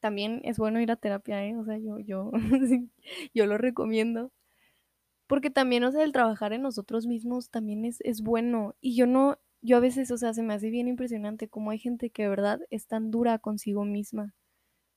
También 0.01 0.41
es 0.45 0.59
bueno 0.59 0.81
ir 0.81 0.91
a 0.93 0.97
terapia, 0.97 1.45
¿eh? 1.45 1.57
O 1.57 1.65
sea, 1.65 1.79
yo, 1.79 1.99
yo, 1.99 2.31
yo 3.35 3.47
lo 3.47 3.59
recomiendo. 3.59 4.31
Porque 5.27 5.51
también, 5.51 5.85
o 5.85 5.93
sea, 5.93 6.05
el 6.05 6.13
trabajar 6.13 6.53
en 6.53 6.63
nosotros 6.63 7.07
mismos 7.07 7.51
también 7.51 7.85
es, 7.85 8.01
es 8.03 8.23
bueno. 8.23 8.75
Y 8.81 8.97
yo 8.97 9.07
no, 9.07 9.39
yo 9.63 9.77
a 9.79 9.81
veces, 9.81 10.11
o 10.11 10.19
sea, 10.19 10.35
se 10.35 10.43
me 10.43 10.55
hace 10.55 10.71
bien 10.71 10.89
impresionante 10.89 11.49
cómo 11.49 11.71
hay 11.71 11.79
gente 11.79 12.11
que 12.11 12.25
de 12.25 12.29
verdad 12.29 12.61
es 12.71 12.87
tan 12.87 13.11
dura 13.11 13.39
consigo 13.39 13.85
misma, 13.85 14.35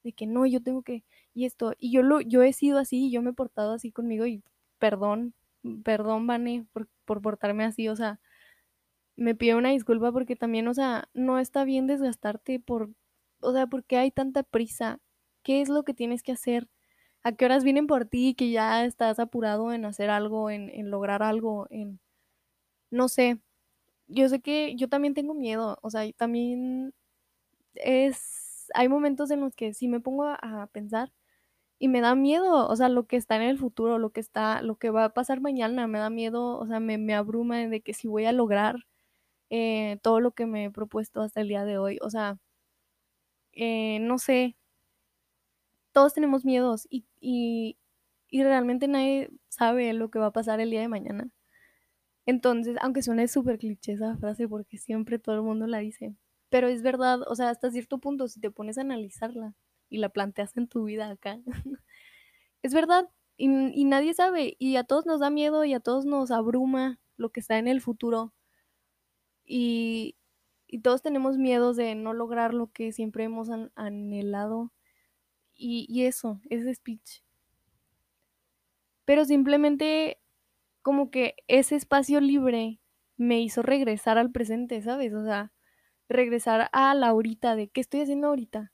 de 0.04 0.14
que 0.14 0.28
no, 0.28 0.46
yo 0.46 0.62
tengo 0.62 0.84
que, 0.84 1.04
y 1.34 1.46
esto, 1.46 1.74
y 1.80 1.92
yo 1.92 2.04
lo, 2.04 2.22
yo 2.22 2.44
he 2.44 2.54
sido 2.54 2.80
así, 2.80 3.12
yo 3.12 3.22
me 3.22 3.32
he 3.32 3.34
portado 3.34 3.74
así 3.74 3.92
conmigo 3.92 4.26
y 4.28 4.44
perdón, 4.80 5.34
perdón, 5.84 6.28
Vane, 6.28 6.66
por, 6.74 6.88
por 7.06 7.22
portarme 7.22 7.64
así, 7.66 7.88
o 7.90 7.96
sea, 7.96 8.20
me 9.16 9.36
pido 9.36 9.58
una 9.58 9.70
disculpa 9.72 10.12
porque 10.12 10.36
también, 10.36 10.68
o 10.68 10.74
sea, 10.74 11.10
no 11.14 11.40
está 11.40 11.64
bien 11.66 11.88
desgastarte 11.88 12.60
por, 12.60 12.92
o 13.42 13.54
sea, 13.54 13.68
porque 13.68 13.98
hay 13.98 14.12
tanta 14.12 14.44
prisa, 14.44 15.00
¿qué 15.44 15.62
es 15.62 15.70
lo 15.70 15.84
que 15.84 15.94
tienes 15.94 16.24
que 16.24 16.32
hacer? 16.34 16.68
¿A 17.24 17.34
qué 17.34 17.46
horas 17.46 17.64
vienen 17.64 17.88
por 17.88 18.06
ti 18.06 18.36
que 18.36 18.52
ya 18.52 18.86
estás 18.86 19.20
apurado 19.20 19.74
en 19.74 19.86
hacer 19.86 20.10
algo, 20.10 20.50
en, 20.50 20.90
lograr 20.90 21.24
algo, 21.24 21.68
en, 21.70 22.00
no 22.92 23.10
sé, 23.10 23.40
yo 24.08 24.30
sé 24.30 24.42
que 24.42 24.76
yo 24.76 24.90
también 24.90 25.14
tengo 25.16 25.34
miedo, 25.36 25.80
o 25.82 25.90
sea, 25.92 26.12
también 26.14 26.94
es, 27.76 28.70
hay 28.76 28.90
momentos 28.90 29.32
en 29.32 29.42
los 29.42 29.56
que 29.56 29.74
sí 29.74 29.88
me 29.90 30.02
pongo 30.02 30.26
a, 30.26 30.70
pensar 30.74 31.14
y 31.80 31.90
me 31.90 32.02
da 32.02 32.16
miedo, 32.16 32.68
o 32.70 32.76
sea, 32.78 32.90
lo 32.90 33.08
que 33.08 33.18
está 33.18 33.38
en 33.38 33.44
el 33.44 33.60
futuro, 33.60 34.00
lo 34.00 34.12
que 34.12 34.22
está, 34.22 34.62
lo 34.64 34.78
que 34.78 34.92
va 34.92 35.06
a 35.06 35.14
pasar 35.14 35.42
mañana, 35.42 35.88
me 35.88 36.00
da 36.00 36.10
miedo, 36.12 36.60
o 36.60 36.68
sea, 36.68 36.80
me, 36.82 36.98
me 36.98 37.16
abruma 37.16 37.60
de 37.60 37.82
que 37.82 37.94
si 37.94 38.08
voy 38.08 38.26
a 38.26 38.34
lograr 38.34 38.88
eh, 39.52 40.00
todo 40.04 40.20
lo 40.22 40.32
que 40.34 40.46
me 40.48 40.66
he 40.66 40.72
propuesto 40.72 41.22
hasta 41.22 41.42
el 41.42 41.50
día 41.50 41.66
de 41.66 41.78
hoy, 41.80 42.00
o 42.02 42.10
sea, 42.12 42.40
eh, 43.54 44.00
no 44.02 44.18
sé, 44.20 44.56
todos 45.98 46.14
tenemos 46.14 46.46
miedos 46.46 46.88
y, 46.92 47.06
y, 47.20 47.80
y 48.30 48.44
realmente 48.44 48.88
nadie 48.88 49.32
sabe 49.50 49.94
lo 49.94 50.12
que 50.12 50.20
va 50.20 50.28
a 50.28 50.32
pasar 50.34 50.60
el 50.60 50.70
día 50.72 50.82
de 50.82 50.88
mañana. 50.90 51.30
Entonces, 52.28 52.78
aunque 52.82 53.02
suene 53.02 53.28
súper 53.28 53.58
cliché 53.58 53.94
esa 53.94 54.18
frase 54.18 54.48
porque 54.48 54.78
siempre 54.78 55.18
todo 55.20 55.36
el 55.36 55.42
mundo 55.44 55.66
la 55.68 55.80
dice, 55.80 56.16
pero 56.50 56.68
es 56.68 56.84
verdad, 56.84 57.22
o 57.28 57.36
sea, 57.36 57.50
hasta 57.50 57.72
cierto 57.72 58.00
punto, 58.00 58.28
si 58.28 58.40
te 58.40 58.52
pones 58.52 58.78
a 58.78 58.82
analizarla 58.82 59.56
y 59.90 59.98
la 60.00 60.10
planteas 60.10 60.56
en 60.58 60.68
tu 60.68 60.84
vida 60.86 61.10
acá, 61.10 61.40
es 62.64 62.74
verdad, 62.74 63.10
y, 63.38 63.48
nadie 63.86 64.14
sabe, 64.14 64.56
y 64.60 64.76
a 64.78 64.84
todos 64.86 65.06
nos 65.08 65.20
da 65.22 65.30
miedo 65.32 65.66
y 65.66 65.74
a 65.74 65.80
todos 65.80 66.06
nos 66.06 66.32
abruma 66.32 67.00
lo 67.18 67.32
que 67.32 67.40
está 67.42 67.58
en 67.60 67.68
el 67.68 67.82
futuro, 67.82 68.34
y, 69.46 70.16
y 70.68 70.82
todos 70.82 71.02
tenemos 71.02 71.38
miedos 71.38 71.76
de 71.78 71.96
no 71.96 72.14
lograr 72.14 72.54
lo 72.54 72.72
que 72.72 72.92
siempre 72.92 73.24
hemos 73.24 73.50
an- 73.50 73.72
anhelado, 73.76 74.72
y, 75.58 76.06
eso, 76.06 76.40
ese 76.50 76.74
speech. 76.74 77.22
Pero 79.06 79.26
simplemente 79.26 80.20
como 80.82 81.12
que 81.12 81.36
ese 81.48 81.76
espacio 81.76 82.22
libre 82.22 82.80
me 83.18 83.42
hizo 83.42 83.62
regresar 83.62 84.18
al 84.18 84.32
presente, 84.32 84.82
¿sabes? 84.82 85.14
O 85.14 85.24
sea, 85.26 85.52
regresar 86.10 86.70
a 86.72 86.94
la 86.96 87.10
ahorita 87.10 87.56
de 87.56 87.70
qué 87.70 87.82
estoy 87.82 88.02
haciendo 88.02 88.28
ahorita. 88.28 88.72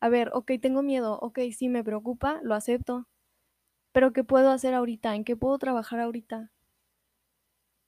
A 0.00 0.08
ver, 0.08 0.30
ok, 0.34 0.52
tengo 0.62 0.82
miedo, 0.82 1.18
ok, 1.20 1.40
sí 1.56 1.68
me 1.68 1.84
preocupa, 1.84 2.40
lo 2.42 2.54
acepto, 2.54 3.08
pero 3.92 4.12
¿qué 4.12 4.24
puedo 4.24 4.50
hacer 4.50 4.74
ahorita? 4.74 5.16
¿En 5.16 5.24
qué 5.24 5.36
puedo 5.36 5.58
trabajar 5.58 6.00
ahorita? 6.00 6.52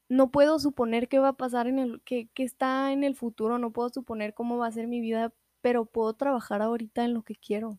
No 0.08 0.30
puedo 0.30 0.58
suponer 0.58 1.08
qué 1.08 1.18
va 1.20 1.28
a 1.28 1.36
pasar 1.36 1.68
en 1.68 1.78
el, 1.78 2.02
qué, 2.04 2.28
qué 2.34 2.42
está 2.42 2.92
en 2.92 3.04
el 3.04 3.14
futuro, 3.14 3.58
no 3.58 3.72
puedo 3.72 3.90
suponer 3.90 4.34
cómo 4.34 4.58
va 4.58 4.66
a 4.66 4.72
ser 4.72 4.88
mi 4.88 5.00
vida, 5.00 5.32
pero 5.60 5.86
puedo 5.86 6.14
trabajar 6.14 6.62
ahorita 6.62 7.04
en 7.04 7.14
lo 7.14 7.22
que 7.22 7.36
quiero. 7.36 7.78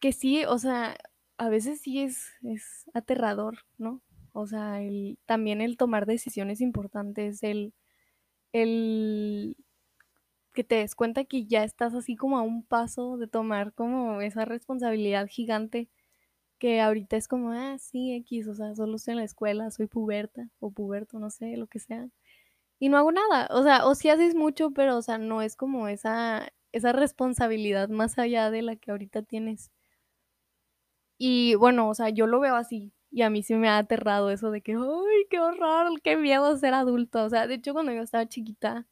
Que 0.00 0.12
sí, 0.12 0.44
o 0.46 0.58
sea, 0.58 0.96
a 1.38 1.48
veces 1.48 1.80
sí 1.82 2.00
es, 2.02 2.28
es 2.42 2.84
aterrador, 2.94 3.58
¿no? 3.78 4.02
O 4.32 4.46
sea, 4.46 4.80
el, 4.82 5.18
también 5.26 5.60
el 5.60 5.76
tomar 5.76 6.06
decisiones 6.06 6.60
importantes, 6.60 7.42
el, 7.42 7.74
el 8.52 9.56
que 10.54 10.64
te 10.64 10.76
des 10.76 10.94
cuenta 10.96 11.24
que 11.24 11.46
ya 11.46 11.64
estás 11.64 11.94
así 11.94 12.16
como 12.16 12.38
a 12.38 12.42
un 12.42 12.64
paso 12.64 13.18
de 13.18 13.28
tomar 13.28 13.74
como 13.74 14.20
esa 14.22 14.44
responsabilidad 14.44 15.26
gigante 15.28 15.88
que 16.58 16.80
ahorita 16.80 17.16
es 17.16 17.28
como, 17.28 17.52
ah, 17.52 17.78
sí, 17.78 18.14
X, 18.16 18.48
o 18.48 18.54
sea, 18.54 18.74
solo 18.76 18.96
estoy 18.96 19.12
en 19.12 19.18
la 19.18 19.24
escuela, 19.24 19.70
soy 19.72 19.86
puberta 19.88 20.50
o 20.60 20.70
puberto, 20.72 21.18
no 21.20 21.30
sé, 21.30 21.56
lo 21.56 21.66
que 21.68 21.80
sea. 21.80 22.08
Y 22.80 22.88
no 22.90 22.98
hago 22.98 23.12
nada, 23.12 23.48
o 23.52 23.62
sea, 23.64 23.86
o 23.86 23.94
sí 23.96 24.08
haces 24.10 24.34
mucho, 24.34 24.72
pero, 24.72 24.96
o 24.98 25.02
sea, 25.02 25.18
no 25.18 25.42
es 25.42 25.56
como 25.56 25.88
esa, 25.88 26.48
esa 26.72 26.92
responsabilidad 26.92 27.88
más 27.90 28.18
allá 28.18 28.50
de 28.50 28.62
la 28.62 28.76
que 28.76 28.90
ahorita 28.92 29.22
tienes. 29.22 29.70
Y 31.22 31.54
bueno, 31.56 31.90
o 31.90 31.94
sea, 31.94 32.08
yo 32.08 32.26
lo 32.26 32.40
veo 32.40 32.56
así. 32.56 32.94
Y 33.10 33.22
a 33.22 33.28
mí 33.30 33.42
sí 33.42 33.54
me 33.54 33.68
ha 33.68 33.76
aterrado 33.76 34.30
eso 34.30 34.50
de 34.50 34.62
que, 34.62 34.72
¡ay, 34.72 35.26
qué 35.28 35.38
horror! 35.38 36.00
¡Qué 36.02 36.16
miedo 36.16 36.56
ser 36.56 36.72
adulto! 36.72 37.24
O 37.24 37.28
sea, 37.28 37.46
de 37.46 37.56
hecho, 37.56 37.74
cuando 37.74 37.92
yo 37.92 38.00
estaba 38.02 38.26
chiquita, 38.26 38.86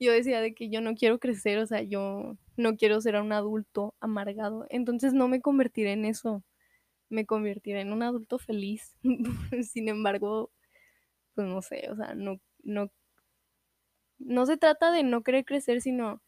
yo 0.00 0.12
decía 0.12 0.40
de 0.40 0.54
que 0.54 0.70
yo 0.70 0.80
no 0.80 0.94
quiero 0.94 1.18
crecer, 1.20 1.58
o 1.58 1.66
sea, 1.66 1.82
yo 1.82 2.36
no 2.56 2.76
quiero 2.78 3.00
ser 3.02 3.16
un 3.20 3.32
adulto 3.32 3.94
amargado. 4.00 4.66
Entonces 4.70 5.12
no 5.14 5.28
me 5.28 5.42
convertiré 5.42 5.92
en 5.92 6.06
eso, 6.06 6.44
me 7.10 7.26
convertiré 7.26 7.82
en 7.82 7.92
un 7.92 8.02
adulto 8.02 8.38
feliz. 8.38 8.96
Sin 9.64 9.88
embargo, 9.90 10.52
pues 11.34 11.48
no 11.48 11.62
sé, 11.62 11.88
o 11.90 11.96
sea, 11.96 12.14
no, 12.14 12.40
no, 12.64 12.90
no 14.18 14.46
se 14.46 14.56
trata 14.56 14.92
de 14.92 15.02
no 15.04 15.22
querer 15.22 15.44
crecer, 15.44 15.82
sino 15.82 16.22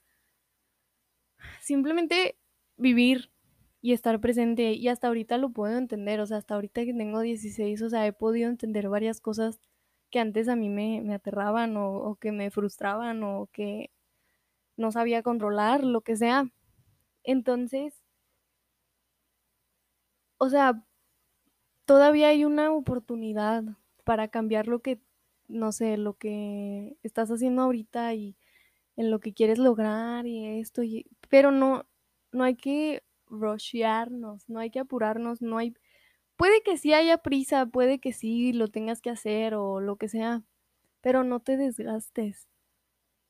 simplemente 1.61 2.37
vivir 2.77 3.31
y 3.81 3.93
estar 3.93 4.21
presente. 4.21 4.73
Y 4.73 4.89
hasta 4.89 5.09
ahorita 5.09 5.39
lo 5.39 5.51
puedo 5.51 5.77
entender, 5.79 6.21
o 6.21 6.27
sea, 6.27 6.39
hasta 6.39 6.55
ahorita 6.55 6.85
que 6.85 6.95
tengo 6.95 7.21
16, 7.21 7.83
o 7.83 7.91
sea, 7.91 8.07
he 8.07 8.13
podido 8.13 8.49
entender 8.51 8.89
varias 8.89 9.21
cosas 9.21 9.61
que 10.11 10.21
antes 10.21 10.49
a 10.49 10.57
mí 10.57 10.69
me, 10.71 11.03
me 11.03 11.15
aterraban 11.15 11.77
o, 11.77 11.95
o 11.97 12.17
que 12.17 12.33
me 12.33 12.51
frustraban 12.51 13.23
o 13.25 13.49
que 13.53 13.91
no 14.77 14.93
sabía 14.93 15.23
controlar, 15.23 15.85
lo 15.85 16.03
que 16.03 16.17
sea. 16.17 16.51
Entonces, 17.25 18.03
o 20.39 20.49
sea, 20.51 20.85
todavía 21.87 22.29
hay 22.29 22.45
una 22.45 22.73
oportunidad 22.73 23.65
para 24.05 24.29
cambiar 24.29 24.69
lo 24.69 24.81
que, 24.81 25.01
no 25.49 25.73
sé, 25.73 25.97
lo 25.97 26.15
que 26.15 26.97
estás 27.03 27.31
haciendo 27.31 27.63
ahorita 27.63 28.15
y 28.15 28.37
en 28.97 29.11
lo 29.11 29.21
que 29.21 29.35
quieres 29.35 29.59
lograr 29.59 30.27
y 30.27 30.61
esto, 30.61 30.83
y, 30.83 31.07
pero 31.31 31.53
no, 31.53 31.87
no 32.33 32.45
hay 32.45 32.57
que 32.57 33.05
rushearnos, 33.31 34.49
no 34.49 34.61
hay 34.61 34.71
que 34.71 34.81
apurarnos, 34.81 35.43
no 35.43 35.59
hay, 35.59 35.75
puede 36.37 36.63
que 36.63 36.79
sí 36.79 36.95
haya 36.95 37.19
prisa, 37.19 37.67
puede 37.67 37.99
que 38.01 38.13
sí 38.13 38.53
lo 38.53 38.69
tengas 38.69 39.01
que 39.01 39.11
hacer 39.11 39.55
o 39.55 39.81
lo 39.81 39.97
que 39.97 40.09
sea, 40.09 40.43
pero 41.01 41.25
no 41.25 41.41
te 41.41 41.57
desgastes. 41.57 42.49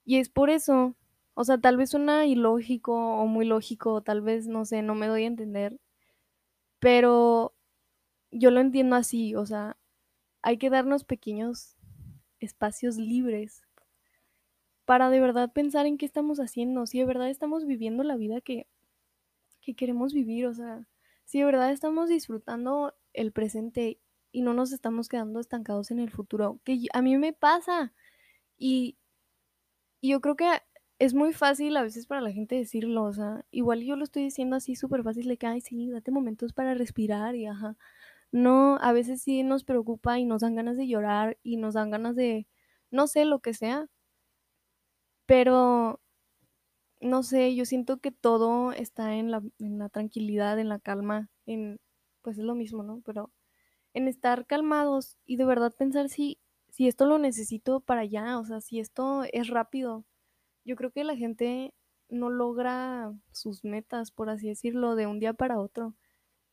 Y 0.05 0.19
es 0.19 0.29
por 0.31 0.51
eso, 0.51 0.97
o 1.35 1.45
sea, 1.45 1.59
tal 1.59 1.77
vez 1.77 1.91
suena 1.91 2.27
ilógico 2.27 2.95
o 2.95 3.27
muy 3.27 3.47
lógico, 3.47 4.03
tal 4.03 4.23
vez, 4.23 4.47
no 4.49 4.65
sé, 4.65 4.83
no 4.83 4.95
me 4.95 5.07
doy 5.09 5.25
a 5.25 5.29
entender, 5.29 5.79
pero 6.81 7.55
yo 8.31 8.51
lo 8.51 8.61
entiendo 8.61 8.97
así, 8.97 9.35
o 9.35 9.47
sea, 9.47 9.77
hay 10.43 10.59
que 10.59 10.71
darnos 10.71 11.05
pequeños 11.05 11.77
espacios 12.41 12.97
libres 12.97 13.63
para 14.85 15.11
de 15.11 15.21
verdad 15.21 15.53
pensar 15.53 15.85
en 15.85 15.99
qué 15.99 16.07
estamos 16.07 16.41
haciendo, 16.41 16.87
si 16.87 16.99
de 16.99 17.05
verdad 17.05 17.29
estamos 17.29 17.67
viviendo 17.67 18.05
la 18.05 18.17
vida 18.17 18.41
que, 18.41 18.67
que 19.69 19.77
queremos 19.77 20.15
vivir, 20.15 20.47
o 20.47 20.55
sea, 20.55 20.87
si 21.27 21.41
de 21.41 21.45
verdad 21.45 21.73
estamos 21.73 22.09
disfrutando 22.09 22.95
el 23.13 23.33
presente 23.33 24.01
y 24.33 24.41
no 24.41 24.55
nos 24.55 24.73
estamos 24.73 25.11
quedando 25.11 25.41
estancados 25.41 25.91
en 25.91 25.99
el 26.01 26.11
futuro, 26.11 26.59
que 26.65 26.87
a 26.95 27.03
mí 27.03 27.19
me 27.19 27.35
pasa 27.35 27.93
y, 28.57 28.97
yo 30.03 30.21
creo 30.21 30.37
que 30.37 30.49
es 30.99 31.13
muy 31.15 31.33
fácil 31.35 31.77
a 31.77 31.83
veces 31.83 32.07
para 32.07 32.23
la 32.23 32.33
gente 32.33 32.55
decirlo, 32.55 33.05
o 33.05 33.13
sea, 33.13 33.45
igual 33.51 33.83
yo 33.83 33.97
lo 33.97 34.05
estoy 34.05 34.23
diciendo 34.25 34.57
así 34.57 34.75
súper 34.75 35.03
fácil 35.03 35.29
de 35.29 35.37
que, 35.37 35.47
ay, 35.47 35.61
sí, 35.61 35.91
date 35.91 36.11
momentos 36.11 36.53
para 36.55 36.75
respirar 36.75 37.35
y 37.37 37.47
ajá. 37.47 37.77
No, 38.33 38.79
a 38.81 38.93
veces 38.93 39.23
sí 39.23 39.43
nos 39.43 39.65
preocupa 39.65 40.19
y 40.19 40.25
nos 40.25 40.43
dan 40.43 40.55
ganas 40.55 40.77
de 40.77 40.89
llorar 40.89 41.39
y 41.43 41.57
nos 41.59 41.75
dan 41.75 41.91
ganas 41.91 42.17
de, 42.17 42.47
no 42.91 43.07
sé, 43.09 43.25
lo 43.27 43.41
que 43.41 43.55
sea, 43.55 43.89
pero 45.27 46.01
no 47.01 47.23
sé, 47.23 47.55
yo 47.55 47.65
siento 47.65 47.99
que 47.99 48.11
todo 48.13 48.73
está 48.73 49.17
en 49.17 49.31
la, 49.31 49.43
en 49.59 49.79
la 49.79 49.89
tranquilidad, 49.89 50.59
en 50.59 50.69
la 50.69 50.79
calma, 50.79 51.31
en, 51.47 51.81
pues 52.23 52.39
es 52.39 52.45
lo 52.45 52.55
mismo, 52.55 52.83
¿no? 52.83 53.03
Pero 53.05 53.33
en 53.95 54.09
estar 54.09 54.47
calmados 54.47 55.19
y 55.27 55.37
de 55.37 55.45
verdad 55.45 55.75
pensar 55.77 56.09
si, 56.09 56.39
si 56.69 56.89
esto 56.89 57.07
lo 57.07 57.19
necesito 57.19 57.81
para 57.81 58.03
allá, 58.03 58.39
o 58.39 58.45
sea, 58.45 58.61
si 58.61 58.81
esto 58.81 59.25
es 59.33 59.49
rápido. 59.49 60.05
Yo 60.65 60.77
creo 60.77 60.91
que 60.93 61.05
la 61.05 61.17
gente 61.17 61.75
no 62.09 62.31
logra 62.31 63.13
sus 63.33 63.65
metas, 63.65 64.11
por 64.11 64.31
así 64.31 64.49
decirlo, 64.49 64.95
de 64.95 65.07
un 65.07 65.19
día 65.21 65.35
para 65.35 65.61
otro. 65.61 65.95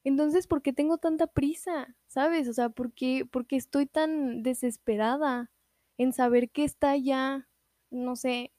Entonces, 0.03 0.47
¿por 0.47 0.61
qué 0.61 0.73
tengo 0.73 0.97
tanta 0.97 1.27
prisa? 1.27 1.95
¿Sabes? 2.07 2.47
O 2.47 2.53
sea, 2.53 2.69
¿por 2.69 2.93
qué, 2.93 3.27
estoy 3.49 3.87
tan 3.87 4.43
desesperada 4.43 5.51
en 5.97 6.13
saber 6.13 6.51
qué 6.51 6.63
está 6.63 6.95
ya, 6.97 7.47
no 7.89 8.15
sé, 8.15 8.53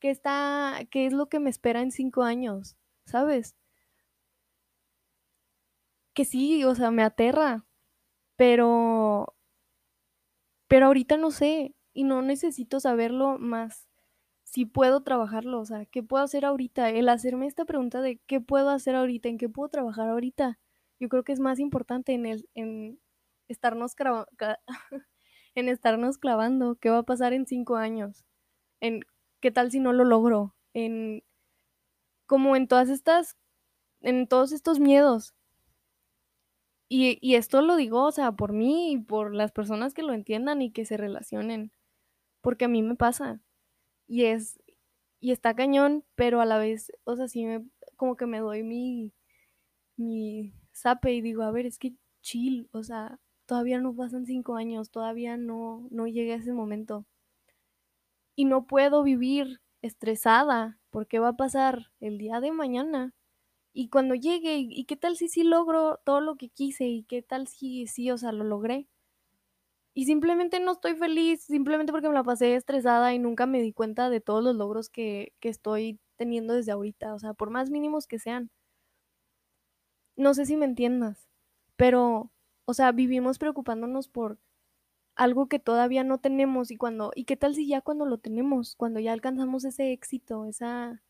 qué 0.00 0.10
está, 0.10 0.80
qué 0.90 1.06
es 1.06 1.12
lo 1.12 1.28
que 1.28 1.40
me 1.40 1.50
espera 1.50 1.82
en 1.82 1.92
cinco 1.92 2.22
años? 2.22 2.76
¿Sabes? 3.06 3.56
Que 6.14 6.24
sí, 6.24 6.64
o 6.64 6.74
sea, 6.74 6.90
me 6.90 7.02
aterra, 7.02 7.64
pero, 8.36 9.34
pero 10.68 10.86
ahorita 10.86 11.16
no 11.16 11.30
sé. 11.30 11.74
y 11.92 12.04
no 12.04 12.22
necesito 12.22 12.80
saberlo 12.80 13.38
más 13.38 13.88
si 14.44 14.66
puedo 14.66 15.02
trabajarlo, 15.02 15.60
o 15.60 15.66
sea, 15.66 15.86
¿qué 15.86 16.02
puedo 16.02 16.24
hacer 16.24 16.44
ahorita? 16.46 16.90
El 16.90 17.08
hacerme 17.10 17.46
esta 17.46 17.66
pregunta 17.66 18.00
de 18.02 18.18
qué 18.26 18.40
puedo 18.40 18.70
hacer 18.70 18.94
ahorita, 18.96 19.28
en 19.28 19.38
qué 19.38 19.48
puedo 19.50 19.68
trabajar 19.70 20.08
ahorita, 20.08 20.58
yo 21.00 21.08
creo 21.10 21.24
que 21.24 21.32
es 21.32 21.40
más 21.40 21.60
importante 21.60 22.14
en 22.14 22.26
el 22.26 22.48
en 22.54 23.00
estarnos 23.48 23.94
en 25.54 25.68
estarnos 25.68 26.18
clavando, 26.18 26.76
qué 26.76 26.90
va 26.90 26.98
a 26.98 27.02
pasar 27.04 27.32
en 27.34 27.46
cinco 27.46 27.76
años, 27.76 28.24
en 28.80 29.02
qué 29.40 29.50
tal 29.50 29.70
si 29.70 29.80
no 29.80 29.92
lo 29.92 30.04
logro, 30.04 30.54
en 30.74 31.22
como 32.26 32.56
en 32.56 32.68
todas 32.68 32.90
estas, 32.90 33.38
en 34.00 34.28
todos 34.28 34.52
estos 34.52 34.80
miedos. 34.80 35.34
Y, 36.90 37.34
esto 37.34 37.60
lo 37.62 37.76
digo, 37.76 38.04
o 38.04 38.12
sea, 38.12 38.32
por 38.32 38.52
mí 38.52 38.92
y 38.92 38.98
por 38.98 39.34
las 39.34 39.52
personas 39.52 39.92
que 39.92 40.02
lo 40.02 40.14
entiendan 40.14 40.62
y 40.62 40.70
que 40.72 40.86
se 40.86 40.96
relacionen, 40.96 41.70
porque 42.42 42.66
a 42.66 42.68
mí 42.68 42.82
me 42.82 42.96
pasa. 42.96 43.42
Y 44.08 44.24
es, 44.26 44.60
y 45.20 45.32
está 45.32 45.54
cañón, 45.54 46.04
pero 46.16 46.40
a 46.40 46.46
la 46.46 46.58
vez, 46.58 46.92
o 47.04 47.16
sea, 47.16 47.28
sí 47.28 47.44
me, 47.46 47.64
como 47.96 48.16
que 48.16 48.26
me 48.26 48.40
doy 48.40 48.62
mi, 48.62 49.12
mi 49.96 50.54
zape 50.74 51.12
y 51.14 51.20
digo, 51.22 51.42
a 51.42 51.50
ver, 51.52 51.66
es 51.66 51.78
que 51.78 51.94
chill, 52.22 52.68
o 52.72 52.82
sea, 52.82 53.20
todavía 53.46 53.80
no 53.80 53.94
pasan 53.94 54.26
cinco 54.26 54.56
años, 54.56 54.90
todavía 54.90 55.36
no, 55.36 55.88
no 55.90 56.06
llegué 56.06 56.34
a 56.34 56.36
ese 56.36 56.52
momento. 56.52 57.06
Y 58.38 58.46
no 58.46 58.66
puedo 58.66 59.02
vivir 59.02 59.60
estresada 59.82 60.78
porque 60.90 61.18
va 61.18 61.30
a 61.30 61.36
pasar 61.36 61.90
el 62.00 62.16
día 62.16 62.40
de 62.40 62.52
mañana. 62.52 63.14
Y 63.74 63.90
cuando 63.90 64.14
llegue, 64.14 64.58
¿y 64.58 64.84
qué 64.86 64.96
tal 64.96 65.16
si 65.16 65.28
sí 65.28 65.44
logro 65.44 65.98
todo 66.04 66.20
lo 66.20 66.36
que 66.36 66.50
quise? 66.50 66.86
¿Y 66.86 67.04
qué 67.04 67.22
tal 67.22 67.48
si 67.48 67.86
sí, 67.88 68.10
o 68.10 68.18
sea, 68.18 68.32
lo 68.32 68.44
logré? 68.44 68.88
y 69.94 70.04
simplemente 70.04 70.60
no 70.60 70.72
estoy 70.72 70.94
feliz, 70.94 71.42
simplemente 71.42 71.92
porque 71.92 72.08
me 72.08 72.14
la 72.14 72.22
pasé 72.22 72.54
estresada 72.54 73.12
y 73.14 73.18
nunca 73.18 73.46
me 73.46 73.60
di 73.60 73.72
cuenta 73.72 74.10
de 74.10 74.20
todos 74.20 74.44
los 74.44 74.54
logros 74.54 74.88
que, 74.90 75.34
que 75.40 75.48
estoy 75.48 75.98
teniendo 76.16 76.54
desde 76.54 76.70
ahorita, 76.72 77.14
o 77.14 77.18
sea, 77.18 77.34
por 77.34 77.50
más 77.50 77.70
mínimos 77.70 78.06
que 78.06 78.20
sean. 78.20 78.50
No 80.16 80.34
sé 80.34 80.46
si 80.46 80.56
me 80.56 80.66
entiendas, 80.66 81.28
pero, 81.76 82.32
o 82.66 82.74
sea, 82.74 82.92
vivimos 82.92 83.38
preocupándonos 83.38 84.08
por 84.08 84.38
algo 85.18 85.48
que 85.48 85.58
todavía 85.58 86.04
no 86.04 86.18
tenemos 86.18 86.70
y 86.70 86.76
cuando, 86.76 87.12
y 87.14 87.24
qué 87.24 87.36
tal 87.36 87.54
si 87.54 87.68
ya 87.68 87.82
cuando 87.82 88.06
lo 88.06 88.18
tenemos, 88.18 88.76
cuando 88.76 89.00
ya 89.00 89.12
alcanzamos 89.12 89.64
ese 89.64 89.92
éxito, 89.92 90.46
esa, 90.46 91.02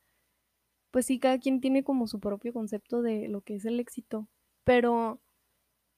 pues 0.90 1.06
sí, 1.06 1.18
cada 1.20 1.38
quien 1.38 1.60
tiene 1.60 1.84
como 1.84 2.06
su 2.06 2.20
propio 2.20 2.52
concepto 2.52 3.02
de 3.02 3.28
lo 3.28 3.42
que 3.42 3.56
es 3.56 3.64
el 3.66 3.80
éxito, 3.80 4.28
pero 4.64 5.20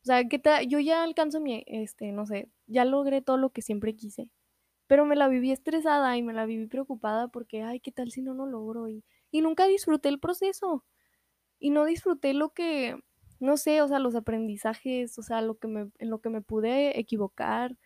o 0.02 0.07
sea, 0.07 0.25
¿qué 0.29 0.38
tal? 0.38 0.67
Yo 0.69 0.81
ya 0.81 1.02
alcanzo 1.05 1.40
mi, 1.40 1.62
este, 1.67 2.12
no 2.12 2.26
sé, 2.26 2.50
ya 2.67 2.85
logré 2.85 3.23
todo 3.23 3.37
lo 3.37 3.50
que 3.50 3.62
siempre 3.62 3.95
quise, 3.97 4.31
pero 4.88 5.07
me 5.07 5.17
la 5.17 5.29
viví 5.29 5.52
estresada 5.52 6.17
y 6.17 6.23
me 6.23 6.35
la 6.35 6.47
viví 6.47 6.67
preocupada 6.67 7.29
porque, 7.29 7.62
ay, 7.62 7.81
¿qué 7.81 7.93
tal 7.93 8.11
si 8.12 8.23
no 8.23 8.35
lo 8.35 8.47
logro? 8.47 8.88
Y, 8.88 9.05
y 9.31 9.43
nunca 9.43 9.67
disfruté 9.67 10.09
el 10.11 10.21
proceso 10.21 10.85
y 11.61 11.71
no 11.71 11.85
disfruté 11.85 12.35
lo 12.35 12.50
que, 12.50 12.99
no 13.40 13.57
sé, 13.57 13.83
o 13.83 13.88
sea, 13.88 13.99
los 14.00 14.14
aprendizajes, 14.17 15.19
o 15.19 15.23
sea, 15.23 15.43
lo 15.43 15.59
que 15.59 15.69
me, 15.69 15.90
en 15.99 16.11
lo 16.11 16.21
que 16.21 16.31
me 16.31 16.43
pude 16.43 16.99
equivocar, 16.99 17.76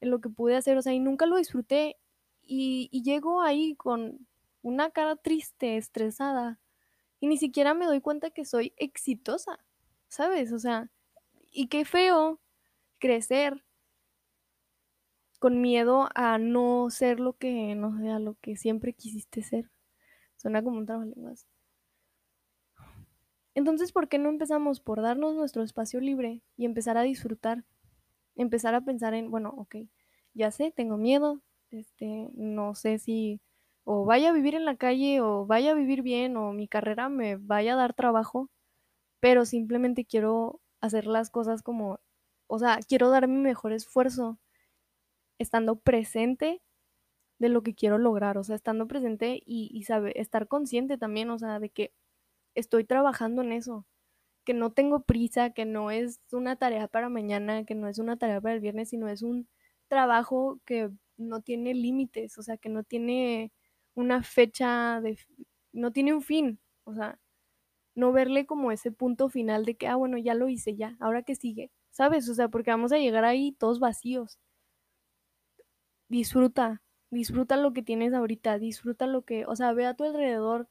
en 0.00 0.10
lo 0.10 0.20
que 0.20 0.28
pude 0.28 0.56
hacer, 0.56 0.76
o 0.76 0.82
sea, 0.82 0.92
y 0.92 1.00
nunca 1.00 1.26
lo 1.26 1.36
disfruté 1.36 1.96
y, 2.42 2.88
llego 3.02 3.42
ahí 3.42 3.74
con 3.76 4.26
una 4.62 4.90
cara 4.90 5.16
triste, 5.16 5.76
estresada 5.76 6.60
y 7.20 7.26
ni 7.28 7.36
siquiera 7.36 7.74
me 7.74 7.86
doy 7.86 8.00
cuenta 8.00 8.30
que 8.30 8.44
soy 8.44 8.74
exitosa, 8.76 9.58
¿sabes? 10.08 10.52
O 10.52 10.58
sea, 10.58 10.90
y 11.52 11.68
qué 11.68 11.84
feo 11.84 12.40
crecer 12.98 13.64
con 15.38 15.60
miedo 15.60 16.08
a 16.14 16.38
no 16.38 16.90
ser 16.90 17.20
lo 17.20 17.34
que, 17.34 17.74
no 17.74 17.98
sé, 17.98 18.10
a 18.10 18.18
lo 18.18 18.36
que 18.40 18.56
siempre 18.56 18.92
quisiste 18.92 19.42
ser. 19.42 19.70
Suena 20.36 20.62
como 20.62 20.78
un 20.78 20.86
trabalenguas. 20.86 21.46
Entonces, 23.54 23.92
¿por 23.92 24.08
qué 24.08 24.18
no 24.18 24.28
empezamos 24.28 24.80
por 24.80 25.02
darnos 25.02 25.34
nuestro 25.34 25.62
espacio 25.62 26.00
libre 26.00 26.42
y 26.56 26.64
empezar 26.64 26.96
a 26.96 27.02
disfrutar? 27.02 27.64
Empezar 28.36 28.74
a 28.74 28.80
pensar 28.82 29.14
en, 29.14 29.30
bueno, 29.30 29.50
ok, 29.56 29.76
ya 30.34 30.50
sé, 30.50 30.72
tengo 30.72 30.96
miedo, 30.96 31.42
este, 31.70 32.28
no 32.34 32.74
sé 32.74 32.98
si 32.98 33.40
o 33.84 34.04
vaya 34.04 34.30
a 34.30 34.32
vivir 34.32 34.54
en 34.54 34.64
la 34.64 34.76
calle 34.76 35.20
o 35.20 35.46
vaya 35.46 35.72
a 35.72 35.74
vivir 35.74 36.02
bien 36.02 36.36
o 36.36 36.52
mi 36.52 36.68
carrera 36.68 37.08
me 37.08 37.36
vaya 37.36 37.74
a 37.74 37.76
dar 37.76 37.94
trabajo, 37.94 38.50
pero 39.20 39.44
simplemente 39.46 40.04
quiero 40.06 40.60
hacer 40.80 41.06
las 41.06 41.30
cosas 41.30 41.62
como, 41.62 42.00
o 42.48 42.58
sea, 42.58 42.80
quiero 42.88 43.10
dar 43.10 43.28
mi 43.28 43.38
mejor 43.38 43.72
esfuerzo 43.72 44.38
estando 45.38 45.76
presente 45.80 46.62
de 47.38 47.48
lo 47.50 47.62
que 47.62 47.74
quiero 47.74 47.98
lograr, 47.98 48.38
o 48.38 48.44
sea, 48.44 48.56
estando 48.56 48.88
presente 48.88 49.42
y, 49.46 49.70
y 49.72 49.84
sabe, 49.84 50.20
estar 50.20 50.48
consciente 50.48 50.98
también, 50.98 51.30
o 51.30 51.38
sea, 51.38 51.60
de 51.60 51.70
que 51.70 51.92
estoy 52.54 52.84
trabajando 52.84 53.42
en 53.42 53.52
eso, 53.52 53.86
que 54.44 54.54
no 54.54 54.72
tengo 54.72 55.02
prisa, 55.04 55.50
que 55.50 55.64
no 55.64 55.90
es 55.90 56.20
una 56.32 56.56
tarea 56.56 56.88
para 56.88 57.08
mañana, 57.08 57.64
que 57.64 57.74
no 57.74 57.88
es 57.88 57.98
una 57.98 58.16
tarea 58.16 58.40
para 58.40 58.54
el 58.54 58.60
viernes, 58.60 58.90
sino 58.90 59.08
es 59.08 59.22
un 59.22 59.48
trabajo 59.88 60.60
que 60.66 60.90
no 61.16 61.42
tiene 61.42 61.74
límites, 61.74 62.38
o 62.38 62.42
sea, 62.42 62.56
que 62.56 62.68
no 62.70 62.82
tiene 62.84 63.52
una 63.94 64.22
fecha 64.22 65.00
de, 65.02 65.18
no 65.72 65.92
tiene 65.92 66.14
un 66.14 66.22
fin, 66.22 66.60
o 66.84 66.94
sea, 66.94 67.18
no 67.94 68.12
verle 68.12 68.46
como 68.46 68.72
ese 68.72 68.92
punto 68.92 69.28
final 69.28 69.64
de 69.64 69.76
que, 69.76 69.88
ah, 69.88 69.96
bueno, 69.96 70.18
ya 70.18 70.34
lo 70.34 70.48
hice, 70.48 70.76
ya, 70.76 70.96
ahora 71.00 71.22
que 71.22 71.36
sigue, 71.36 71.70
¿sabes? 71.90 72.28
O 72.28 72.34
sea, 72.34 72.48
porque 72.48 72.70
vamos 72.70 72.92
a 72.92 72.98
llegar 72.98 73.24
ahí 73.24 73.52
todos 73.52 73.80
vacíos. 73.80 74.38
Disfruta, 76.08 76.82
disfruta 77.10 77.56
lo 77.56 77.72
que 77.72 77.82
tienes 77.82 78.12
ahorita, 78.12 78.58
disfruta 78.58 79.06
lo 79.06 79.22
que, 79.22 79.46
o 79.46 79.56
sea, 79.56 79.72
ve 79.72 79.86
a 79.86 79.94
tu 79.94 80.04
alrededor, 80.04 80.68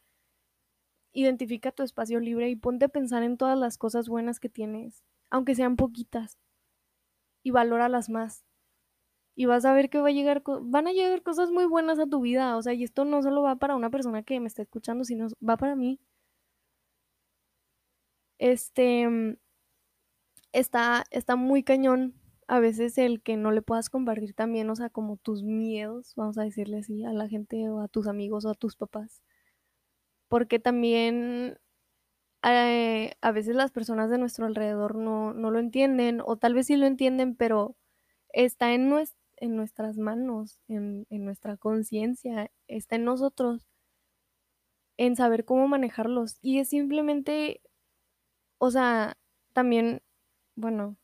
identifica 1.13 1.71
tu 1.71 1.83
espacio 1.83 2.19
libre 2.19 2.49
y 2.49 2.55
ponte 2.55 2.85
a 2.85 2.89
pensar 2.89 3.23
en 3.23 3.37
todas 3.37 3.57
las 3.57 3.77
cosas 3.77 4.09
buenas 4.09 4.39
que 4.39 4.49
tienes, 4.49 5.03
aunque 5.29 5.55
sean 5.55 5.75
poquitas, 5.75 6.37
y 7.43 7.51
valóralas 7.51 8.09
más. 8.09 8.45
Y 9.35 9.45
vas 9.45 9.65
a 9.65 9.73
ver 9.73 9.89
que 9.89 9.99
va 10.01 10.09
a 10.09 10.11
llegar, 10.11 10.43
van 10.61 10.87
a 10.87 10.91
llegar 10.93 11.23
cosas 11.23 11.51
muy 11.51 11.65
buenas 11.65 11.99
a 11.99 12.07
tu 12.07 12.21
vida, 12.21 12.57
o 12.57 12.61
sea, 12.61 12.73
y 12.73 12.83
esto 12.83 13.05
no 13.05 13.21
solo 13.23 13.41
va 13.43 13.55
para 13.57 13.75
una 13.75 13.89
persona 13.89 14.23
que 14.23 14.39
me 14.39 14.47
está 14.47 14.61
escuchando, 14.63 15.03
sino 15.05 15.27
va 15.47 15.57
para 15.57 15.75
mí 15.75 15.99
este, 18.39 19.07
mm, 19.07 19.35
está, 20.53 21.05
está 21.11 21.35
muy 21.35 21.63
cañón 21.63 22.15
a 22.47 22.59
veces 22.59 22.97
el 22.97 23.21
que 23.21 23.37
no 23.37 23.51
le 23.51 23.61
puedas 23.61 23.89
compartir 23.89 24.33
también, 24.33 24.69
o 24.69 24.75
sea, 24.75 24.89
como 24.89 25.17
tus 25.17 25.43
miedos, 25.43 26.13
vamos 26.15 26.37
a 26.39 26.43
decirle 26.43 26.79
así, 26.79 27.03
a 27.05 27.13
la 27.13 27.27
gente 27.27 27.69
o 27.69 27.79
a 27.81 27.87
tus 27.87 28.07
amigos 28.07 28.45
o 28.45 28.49
a 28.49 28.55
tus 28.55 28.75
papás. 28.75 29.21
Porque 30.29 30.59
también 30.59 31.59
eh, 32.43 33.15
a 33.21 33.31
veces 33.31 33.55
las 33.55 33.71
personas 33.71 34.09
de 34.09 34.17
nuestro 34.19 34.45
alrededor 34.45 34.95
no, 34.95 35.33
no, 35.33 35.51
lo 35.51 35.59
entienden, 35.59 36.21
o 36.25 36.37
tal 36.37 36.53
vez 36.55 36.67
sí 36.67 36.77
lo 36.77 36.87
entienden, 36.87 37.35
pero 37.35 37.75
está 38.33 38.73
en, 38.73 38.93
en 39.37 39.55
nuestras 39.57 39.97
manos, 39.97 40.59
en, 40.69 41.07
en 41.09 41.25
nuestra 41.25 41.57
conciencia, 41.57 42.51
está 42.67 42.95
en 42.97 43.05
nosotros, 43.05 43.67
en 44.97 45.15
saber 45.15 45.45
cómo 45.45 45.67
manejarlos. 45.67 46.37
Y 46.41 46.59
es 46.59 46.69
simplemente 46.69 47.61
o 48.59 48.71
sea, 48.71 49.17
también, 49.53 50.01
bueno, 50.55 50.97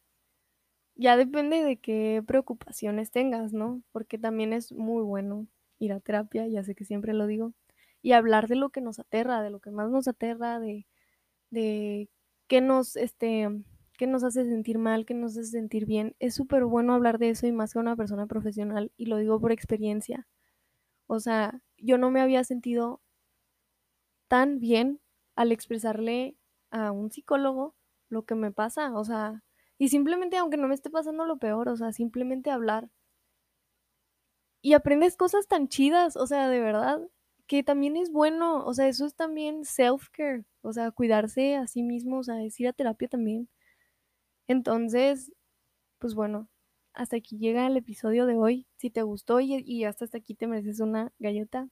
ya 0.95 1.17
depende 1.17 1.63
de 1.63 1.77
qué 1.77 2.23
preocupaciones 2.25 3.11
tengas, 3.11 3.53
¿no? 3.53 3.81
Porque 3.91 4.17
también 4.17 4.53
es 4.53 4.71
muy 4.71 5.03
bueno 5.03 5.47
ir 5.79 5.93
a 5.93 5.99
terapia, 5.99 6.47
ya 6.47 6.63
sé 6.63 6.75
que 6.75 6.85
siempre 6.85 7.13
lo 7.13 7.27
digo, 7.27 7.53
y 8.05 8.11
hablar 8.11 8.47
de 8.47 8.55
lo 8.55 8.69
que 8.69 8.81
nos 8.81 8.99
aterra, 8.99 9.41
de 9.41 9.49
lo 9.49 9.59
que 9.59 9.71
más 9.71 9.89
nos 9.89 10.07
aterra, 10.07 10.59
de, 10.59 10.85
de 11.49 12.07
qué 12.47 12.61
nos, 12.61 12.97
este, 12.97 13.49
qué 13.97 14.05
nos 14.05 14.23
hace 14.23 14.45
sentir 14.45 14.77
mal, 14.77 15.07
qué 15.07 15.15
nos 15.15 15.31
hace 15.35 15.49
sentir 15.49 15.87
bien. 15.87 16.15
Es 16.19 16.35
súper 16.35 16.65
bueno 16.65 16.93
hablar 16.93 17.17
de 17.17 17.31
eso 17.31 17.47
y 17.47 17.51
más 17.51 17.73
que 17.73 17.79
una 17.79 17.95
persona 17.95 18.27
profesional, 18.27 18.91
y 18.95 19.07
lo 19.07 19.17
digo 19.17 19.39
por 19.41 19.51
experiencia. 19.51 20.27
O 21.07 21.19
sea, 21.19 21.63
yo 21.79 21.97
no 21.97 22.11
me 22.11 22.21
había 22.21 22.43
sentido 22.43 23.01
tan 24.27 24.59
bien 24.59 25.01
al 25.35 25.51
expresarle 25.51 26.37
a 26.69 26.91
un 26.91 27.09
psicólogo 27.09 27.75
lo 28.09 28.23
que 28.23 28.35
me 28.35 28.51
pasa, 28.51 28.93
o 28.93 29.03
sea, 29.03 29.43
y 29.79 29.89
simplemente 29.89 30.37
aunque 30.37 30.57
no 30.57 30.67
me 30.67 30.75
esté 30.75 30.91
pasando 30.91 31.25
lo 31.25 31.37
peor, 31.39 31.69
o 31.69 31.75
sea, 31.75 31.91
simplemente 31.91 32.51
hablar. 32.51 32.91
Y 34.61 34.73
aprendes 34.73 35.17
cosas 35.17 35.47
tan 35.47 35.67
chidas, 35.69 36.15
o 36.17 36.27
sea, 36.27 36.49
de 36.49 36.59
verdad, 36.59 37.01
que 37.47 37.63
también 37.63 37.97
es 37.97 38.12
bueno, 38.12 38.65
o 38.65 38.73
sea, 38.73 38.88
eso 38.88 39.05
es 39.05 39.15
también 39.15 39.63
self-care, 39.65 40.45
o 40.62 40.73
sea, 40.73 40.91
cuidarse 40.91 41.55
a 41.55 41.67
sí 41.67 41.84
mismo, 41.84 42.19
o 42.19 42.23
sea, 42.23 42.43
es 42.43 42.60
ir 42.60 42.67
a 42.67 42.73
terapia 42.73 43.08
también. 43.08 43.49
Entonces, 44.47 45.31
pues 45.99 46.15
bueno, 46.15 46.49
hasta 46.93 47.17
aquí 47.17 47.38
llega 47.38 47.67
el 47.67 47.77
episodio 47.77 48.25
de 48.25 48.36
hoy. 48.38 48.67
Si 48.77 48.89
te 48.91 49.03
gustó 49.03 49.39
y, 49.41 49.55
y 49.65 49.86
hasta 49.86 50.05
hasta 50.05 50.17
aquí 50.19 50.36
te 50.36 50.47
mereces 50.47 50.79
una 50.81 51.13
galleta, 51.19 51.69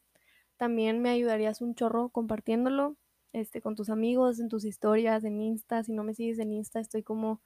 también 0.57 1.01
me 1.01 1.09
ayudarías 1.11 1.61
un 1.61 1.75
chorro 1.75 2.09
compartiéndolo 2.09 2.97
este, 3.33 3.61
con 3.61 3.75
tus 3.75 3.89
amigos, 3.89 4.39
en 4.39 4.49
tus 4.49 4.65
historias, 4.65 5.23
en 5.25 5.41
Insta. 5.41 5.83
Si 5.83 5.93
no 5.93 6.03
me 6.03 6.15
sigues 6.15 6.39
en 6.39 6.53
Insta, 6.53 6.79
estoy 6.79 7.03
como 7.03 7.41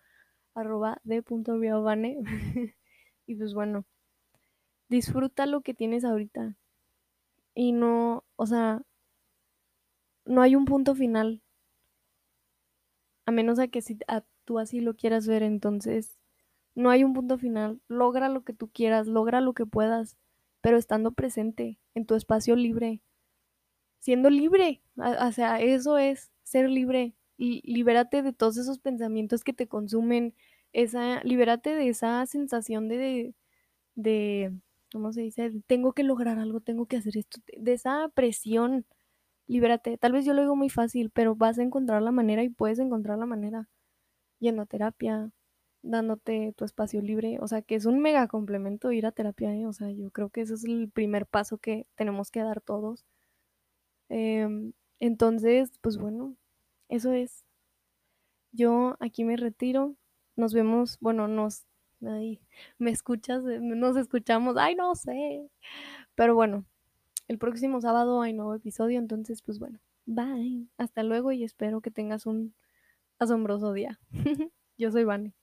arroba 0.55 0.99
de 1.03 1.23
punto 1.23 1.55
y 3.27 3.35
pues 3.35 3.53
bueno, 3.53 3.85
disfruta 4.89 5.45
lo 5.45 5.61
que 5.61 5.73
tienes 5.73 6.03
ahorita. 6.03 6.57
Y 7.59 7.71
no, 7.71 8.23
o 8.35 8.45
sea, 8.45 8.83
no 10.25 10.43
hay 10.43 10.55
un 10.55 10.65
punto 10.65 10.93
final. 10.93 11.41
A 13.25 13.31
menos 13.31 13.57
a 13.57 13.67
que 13.67 13.81
si 13.81 13.97
tú 14.45 14.59
así 14.59 14.79
lo 14.79 14.95
quieras 14.95 15.25
ver, 15.25 15.41
entonces 15.41 16.19
no 16.75 16.91
hay 16.91 17.03
un 17.03 17.13
punto 17.13 17.39
final. 17.39 17.81
Logra 17.87 18.29
lo 18.29 18.43
que 18.43 18.53
tú 18.53 18.69
quieras, 18.69 19.07
logra 19.07 19.41
lo 19.41 19.53
que 19.53 19.65
puedas, 19.65 20.17
pero 20.61 20.77
estando 20.77 21.13
presente 21.13 21.79
en 21.95 22.05
tu 22.05 22.13
espacio 22.13 22.55
libre, 22.55 23.01
siendo 23.97 24.29
libre. 24.29 24.83
O 24.95 25.31
sea, 25.31 25.59
eso 25.59 25.97
es 25.97 26.31
ser 26.43 26.69
libre. 26.69 27.15
Y 27.37 27.63
libérate 27.71 28.21
de 28.21 28.33
todos 28.33 28.57
esos 28.57 28.77
pensamientos 28.77 29.43
que 29.43 29.53
te 29.53 29.67
consumen. 29.67 30.35
Esa, 30.73 31.23
libérate 31.23 31.73
de 31.73 31.89
esa 31.89 32.23
sensación 32.27 32.87
de, 32.87 33.33
¿cómo 34.91 35.13
se 35.13 35.21
dice? 35.21 35.51
Tengo 35.67 35.93
que 35.93 36.03
lograr 36.03 36.39
algo, 36.39 36.61
tengo 36.61 36.85
que 36.87 36.97
hacer 36.97 37.17
esto, 37.17 37.39
de 37.57 37.73
esa 37.73 38.09
presión. 38.09 38.85
Libérate. 39.47 39.97
Tal 39.97 40.13
vez 40.13 40.25
yo 40.25 40.33
lo 40.33 40.41
digo 40.41 40.55
muy 40.55 40.69
fácil, 40.69 41.11
pero 41.11 41.35
vas 41.35 41.59
a 41.59 41.63
encontrar 41.63 42.01
la 42.01 42.11
manera 42.11 42.43
y 42.43 42.49
puedes 42.49 42.79
encontrar 42.79 43.17
la 43.19 43.25
manera 43.25 43.69
yendo 44.39 44.63
a 44.63 44.65
terapia, 44.67 45.31
dándote 45.83 46.53
tu 46.57 46.65
espacio 46.65 47.01
libre, 47.01 47.39
o 47.41 47.47
sea, 47.47 47.61
que 47.61 47.75
es 47.75 47.85
un 47.85 47.99
mega 47.99 48.27
complemento 48.27 48.91
ir 48.91 49.05
a 49.05 49.11
terapia, 49.11 49.55
¿eh? 49.55 49.65
o 49.67 49.73
sea, 49.73 49.91
yo 49.91 50.11
creo 50.11 50.29
que 50.29 50.41
ese 50.41 50.55
es 50.55 50.65
el 50.65 50.91
primer 50.91 51.25
paso 51.27 51.57
que 51.59 51.87
tenemos 51.95 52.31
que 52.31 52.41
dar 52.43 52.61
todos. 52.61 53.05
Em, 54.09 54.73
entonces, 54.99 55.71
pues 55.81 55.97
bueno, 55.97 56.35
eso 56.89 57.13
es. 57.13 57.45
Yo 58.51 58.95
aquí 58.99 59.23
me 59.23 59.37
retiro. 59.37 59.95
Nos 60.35 60.53
vemos, 60.53 60.97
bueno, 60.99 61.27
nos, 61.27 61.65
ahí, 62.05 62.39
me 62.77 62.91
escuchas, 62.91 63.43
nos 63.43 63.97
escuchamos, 63.97 64.57
ay, 64.57 64.75
no 64.75 64.95
sé. 64.95 65.49
Pero 66.15 66.35
bueno, 66.35 66.65
el 67.27 67.37
próximo 67.37 67.81
sábado 67.81 68.21
hay 68.21 68.33
nuevo 68.33 68.55
episodio, 68.55 68.99
entonces, 68.99 69.41
pues 69.41 69.59
bueno, 69.59 69.79
bye. 70.05 70.67
Hasta 70.77 71.03
luego 71.03 71.31
y 71.31 71.43
espero 71.43 71.81
que 71.81 71.91
tengas 71.91 72.25
un 72.25 72.53
asombroso 73.19 73.73
día. 73.73 73.99
Yo 74.77 74.91
soy 74.91 75.03
Vane. 75.03 75.33